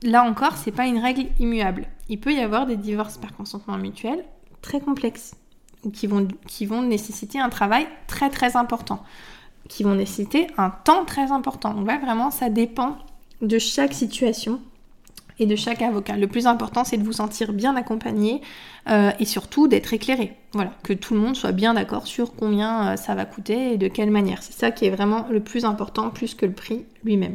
Là 0.03 0.25
encore, 0.25 0.57
c'est 0.57 0.73
pas 0.73 0.87
une 0.87 0.99
règle 0.99 1.27
immuable. 1.39 1.87
Il 2.09 2.19
peut 2.19 2.33
y 2.33 2.41
avoir 2.41 2.67
des 2.67 2.75
divorces 2.75 3.17
par 3.17 3.33
consentement 3.37 3.79
mutuel 3.79 4.25
très 4.61 4.81
complexes 4.81 5.37
ou 5.85 5.93
qui 5.93 6.09
vont, 6.09 6.27
qui 6.49 6.67
vont 6.67 6.83
nécessiter 6.83 7.39
un 7.39 7.49
travail 7.49 7.87
très 8.09 8.29
très 8.29 8.57
important, 8.57 9.05
qui 9.69 9.85
vont 9.85 9.95
nécessiter 9.95 10.49
un 10.59 10.71
temps 10.71 11.05
très 11.05 11.31
important. 11.31 11.75
Donc 11.75 11.87
là, 11.87 11.99
vraiment, 11.99 12.33
ça 12.33 12.51
dépend 12.51 12.99
de 13.41 13.61
chaque 13.61 13.93
situation 13.93 14.61
et 15.41 15.47
de 15.47 15.57
chaque 15.57 15.83
avocat. 15.83 16.17
Le 16.17 16.29
plus 16.29 16.47
important, 16.47 16.85
c'est 16.85 16.99
de 16.99 17.03
vous 17.03 17.15
sentir 17.15 17.53
bien 17.53 17.75
accompagné 17.75 18.43
euh, 18.89 19.11
et 19.19 19.25
surtout 19.25 19.67
d'être 19.67 19.93
éclairé. 19.93 20.37
Voilà, 20.53 20.73
que 20.85 20.93
tout 20.93 21.15
le 21.15 21.21
monde 21.21 21.35
soit 21.35 21.53
bien 21.53 21.75
d'accord 21.75 22.07
sur 22.07 22.35
combien 22.37 22.93
euh, 22.93 22.97
ça 22.97 23.15
va 23.15 23.25
coûter 23.25 23.73
et 23.73 23.79
de 23.79 23.89
quelle 23.89 24.11
manière. 24.11 24.43
C'est 24.43 24.53
ça 24.53 24.71
qui 24.71 24.85
est 24.85 24.91
vraiment 24.91 25.27
le 25.31 25.41
plus 25.41 25.65
important, 25.65 26.11
plus 26.11 26.35
que 26.35 26.47
le 26.47 26.53
prix 26.53 26.85
lui-même. 27.05 27.35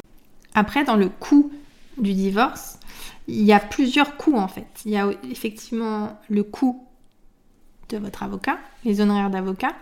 Après, 0.54 0.84
dans 0.84 0.96
le 0.96 1.10
coût 1.10 1.52
du 1.98 2.14
divorce, 2.14 2.80
il 3.28 3.44
y 3.44 3.54
a 3.54 3.60
plusieurs 3.60 4.18
coûts 4.18 4.38
en 4.38 4.48
fait. 4.48 4.68
Il 4.86 4.92
y 4.92 4.98
a 4.98 5.10
effectivement 5.30 6.20
le 6.30 6.44
coût 6.44 6.86
de 7.90 7.98
votre 7.98 8.24
avocat, 8.24 8.58
les 8.84 9.02
honoraires 9.02 9.32
d'avocat, 9.32 9.74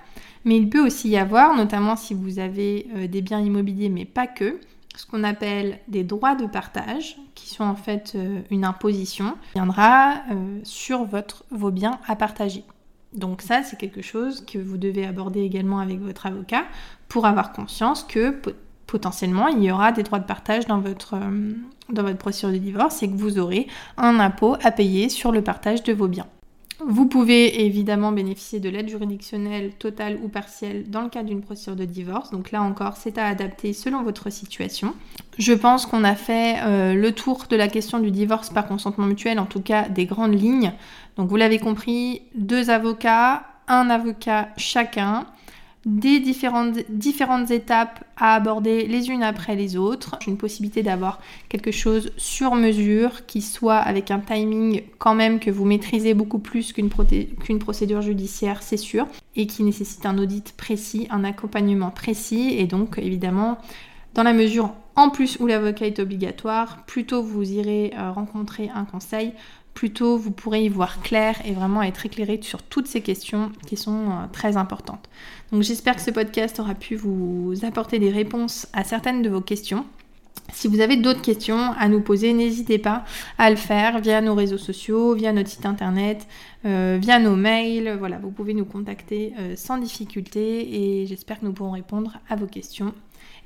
mais 0.46 0.58
il 0.58 0.70
peut 0.70 0.86
aussi 0.86 1.10
y 1.10 1.18
avoir, 1.18 1.56
notamment 1.56 1.96
si 1.96 2.14
vous 2.14 2.40
avez 2.40 2.88
euh, 2.96 3.08
des 3.08 3.22
biens 3.22 3.42
immobiliers, 3.42 3.90
mais 3.90 4.06
pas 4.06 4.28
que, 4.28 4.60
ce 4.96 5.06
qu'on 5.06 5.24
appelle 5.24 5.80
des 5.88 6.04
droits 6.04 6.36
de 6.36 6.46
partage, 6.46 7.18
qui 7.36 7.50
sont 7.50 7.64
en 7.64 7.76
fait 7.76 8.14
euh, 8.16 8.42
une 8.52 8.66
imposition, 8.66 9.36
viendra 9.56 10.16
euh, 10.32 10.60
sur 10.64 11.08
vos 11.52 11.72
biens 11.72 12.00
à 12.08 12.16
partager. 12.16 12.64
Donc 13.14 13.42
ça, 13.42 13.64
c'est 13.64 13.78
quelque 13.78 14.02
chose 14.02 14.44
que 14.46 14.58
vous 14.58 14.78
devez 14.78 15.06
aborder 15.06 15.42
également 15.42 15.80
avec 15.80 16.00
votre 16.00 16.26
avocat 16.26 16.64
pour 17.08 17.26
avoir 17.26 17.54
conscience 17.54 18.04
que 18.04 18.36
potentiellement, 18.88 19.48
il 19.48 19.64
y 19.64 19.72
aura 19.72 19.92
des 19.92 20.04
droits 20.04 20.20
de 20.20 20.26
partage 20.26 20.64
euh, 20.70 21.54
dans 21.90 22.04
votre 22.04 22.18
procédure 22.18 22.52
de 22.52 22.58
divorce 22.58 23.02
et 23.04 23.08
que 23.10 23.16
vous 23.16 23.40
aurez 23.40 23.68
un 23.98 24.20
impôt 24.20 24.56
à 24.64 24.72
payer 24.72 25.10
sur 25.10 25.32
le 25.32 25.42
partage 25.42 25.84
de 25.84 25.94
vos 25.94 26.08
biens. 26.08 26.28
Vous 26.86 27.08
pouvez 27.08 27.66
évidemment 27.66 28.12
bénéficier 28.12 28.60
de 28.60 28.70
l'aide 28.70 28.90
juridictionnelle 28.90 29.72
totale 29.74 30.20
ou 30.24 30.28
partielle 30.28 30.90
dans 30.90 31.02
le 31.02 31.10
cadre 31.10 31.30
d'une 31.30 31.42
procédure 31.42 31.76
de 31.76 31.86
divorce. 31.86 32.32
Donc 32.32 32.52
là 32.52 32.62
encore, 32.62 32.98
c'est 32.98 33.18
à 33.18 33.28
adapter 33.28 33.74
selon 33.74 34.04
votre 34.04 34.30
situation. 34.30 34.94
Je 35.38 35.54
pense 35.54 35.86
qu'on 35.86 36.04
a 36.04 36.16
fait 36.16 36.58
euh, 36.64 36.94
le 36.94 37.12
tour 37.12 37.46
de 37.50 37.56
la 37.56 37.68
question 37.68 38.00
du 38.00 38.12
divorce 38.12 38.50
par 38.50 38.68
consentement 38.68 39.06
mutuel, 39.06 39.40
en 39.40 39.46
tout 39.46 39.62
cas 39.62 39.88
des 39.88 40.06
grandes 40.06 40.40
lignes. 40.40 40.74
Donc 41.16 41.30
vous 41.30 41.36
l'avez 41.36 41.60
compris, 41.60 42.24
deux 42.36 42.70
avocats, 42.70 43.44
un 43.68 43.90
avocat 43.90 44.50
chacun 44.58 45.26
des 45.86 46.20
différentes, 46.20 47.52
étapes 47.52 48.04
à 48.16 48.36
aborder 48.36 48.88
les 48.88 49.10
unes 49.10 49.24
après 49.24 49.56
les 49.56 49.76
autres. 49.76 50.18
Une 50.28 50.38
possibilité 50.38 50.82
d'avoir 50.82 51.20
quelque 51.50 51.72
chose 51.72 52.12
sur 52.16 52.56
mesure 52.56 53.26
qui 53.26 53.42
soit 53.42 53.78
avec 53.78 54.10
un 54.10 54.20
timing 54.20 54.84
quand 54.98 55.16
même 55.16 55.40
que 55.40 55.52
vous 55.52 55.66
maîtrisez 55.66 56.14
beaucoup 56.14 56.40
plus 56.40 56.72
qu'une 56.72 56.90
procédure 56.90 58.02
judiciaire, 58.02 58.64
c'est 58.64 58.78
sûr, 58.78 59.08
et 59.36 59.48
qui 59.48 59.64
nécessite 59.64 60.06
un 60.06 60.18
audit 60.18 60.54
précis, 60.56 61.08
un 61.10 61.24
accompagnement 61.24 61.92
précis, 61.92 62.56
et 62.58 62.66
donc 62.66 62.98
évidemment, 62.98 63.58
dans 64.14 64.24
la 64.24 64.34
mesure 64.34 64.74
en 64.96 65.10
plus 65.10 65.38
où 65.40 65.48
l'avocat 65.48 65.88
est 65.88 66.00
obligatoire, 66.00 66.84
plutôt 66.86 67.24
vous 67.24 67.52
irez 67.52 67.94
euh, 67.98 68.12
rencontrer 68.12 68.70
un 68.74 68.86
conseil, 68.86 69.34
plutôt 69.74 70.18
vous 70.18 70.32
pourrez 70.32 70.66
y 70.66 70.70
voir 70.70 71.02
clair 71.02 71.36
et 71.46 71.54
vraiment 71.54 71.82
être 71.82 72.06
éclairé 72.06 72.40
sur 72.42 72.62
toutes 72.62 72.88
ces 72.88 73.02
questions 73.02 73.52
qui 73.66 73.78
sont 73.78 74.10
euh, 74.10 74.28
très 74.32 74.58
importantes. 74.58 75.10
Donc 75.52 75.64
j'espère 75.64 75.96
que 75.96 76.02
ce 76.02 76.12
podcast 76.12 76.60
aura 76.60 76.76
pu 76.76 76.96
vous 76.96 77.54
apporter 77.64 78.00
des 78.00 78.12
réponses 78.12 78.68
à 78.74 78.84
certaines 78.84 79.22
de 79.22 79.30
vos 79.30 79.42
questions. 79.42 79.86
Si 80.52 80.68
vous 80.68 80.82
avez 80.82 80.98
d'autres 80.98 81.22
questions 81.22 81.72
à 81.80 81.88
nous 81.88 82.02
poser, 82.02 82.34
n'hésitez 82.34 82.78
pas 82.78 83.06
à 83.38 83.50
le 83.50 83.56
faire 83.56 84.00
via 84.02 84.22
nos 84.22 84.36
réseaux 84.36 84.58
sociaux, 84.58 85.14
via 85.14 85.32
notre 85.32 85.50
site 85.50 85.66
internet, 85.66 86.28
euh, 86.66 86.98
via 87.02 87.18
nos 87.20 87.36
mails. 87.36 87.96
Voilà, 87.98 88.18
vous 88.18 88.32
pouvez 88.32 88.54
nous 88.54 88.66
contacter 88.66 89.34
euh, 89.40 89.56
sans 89.56 89.78
difficulté 89.78 91.02
et 91.02 91.08
j'espère 91.08 91.40
que 91.40 91.46
nous 91.46 91.54
pourrons 91.54 91.72
répondre 91.72 92.20
à 92.30 92.36
vos 92.36 92.48
questions. 92.48 92.94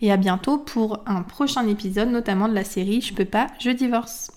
Et 0.01 0.11
à 0.11 0.17
bientôt 0.17 0.57
pour 0.57 1.03
un 1.05 1.21
prochain 1.21 1.67
épisode, 1.67 2.09
notamment 2.09 2.47
de 2.47 2.53
la 2.53 2.63
série 2.63 3.01
Je 3.01 3.13
peux 3.13 3.25
pas, 3.25 3.47
je 3.59 3.71
divorce. 3.71 4.36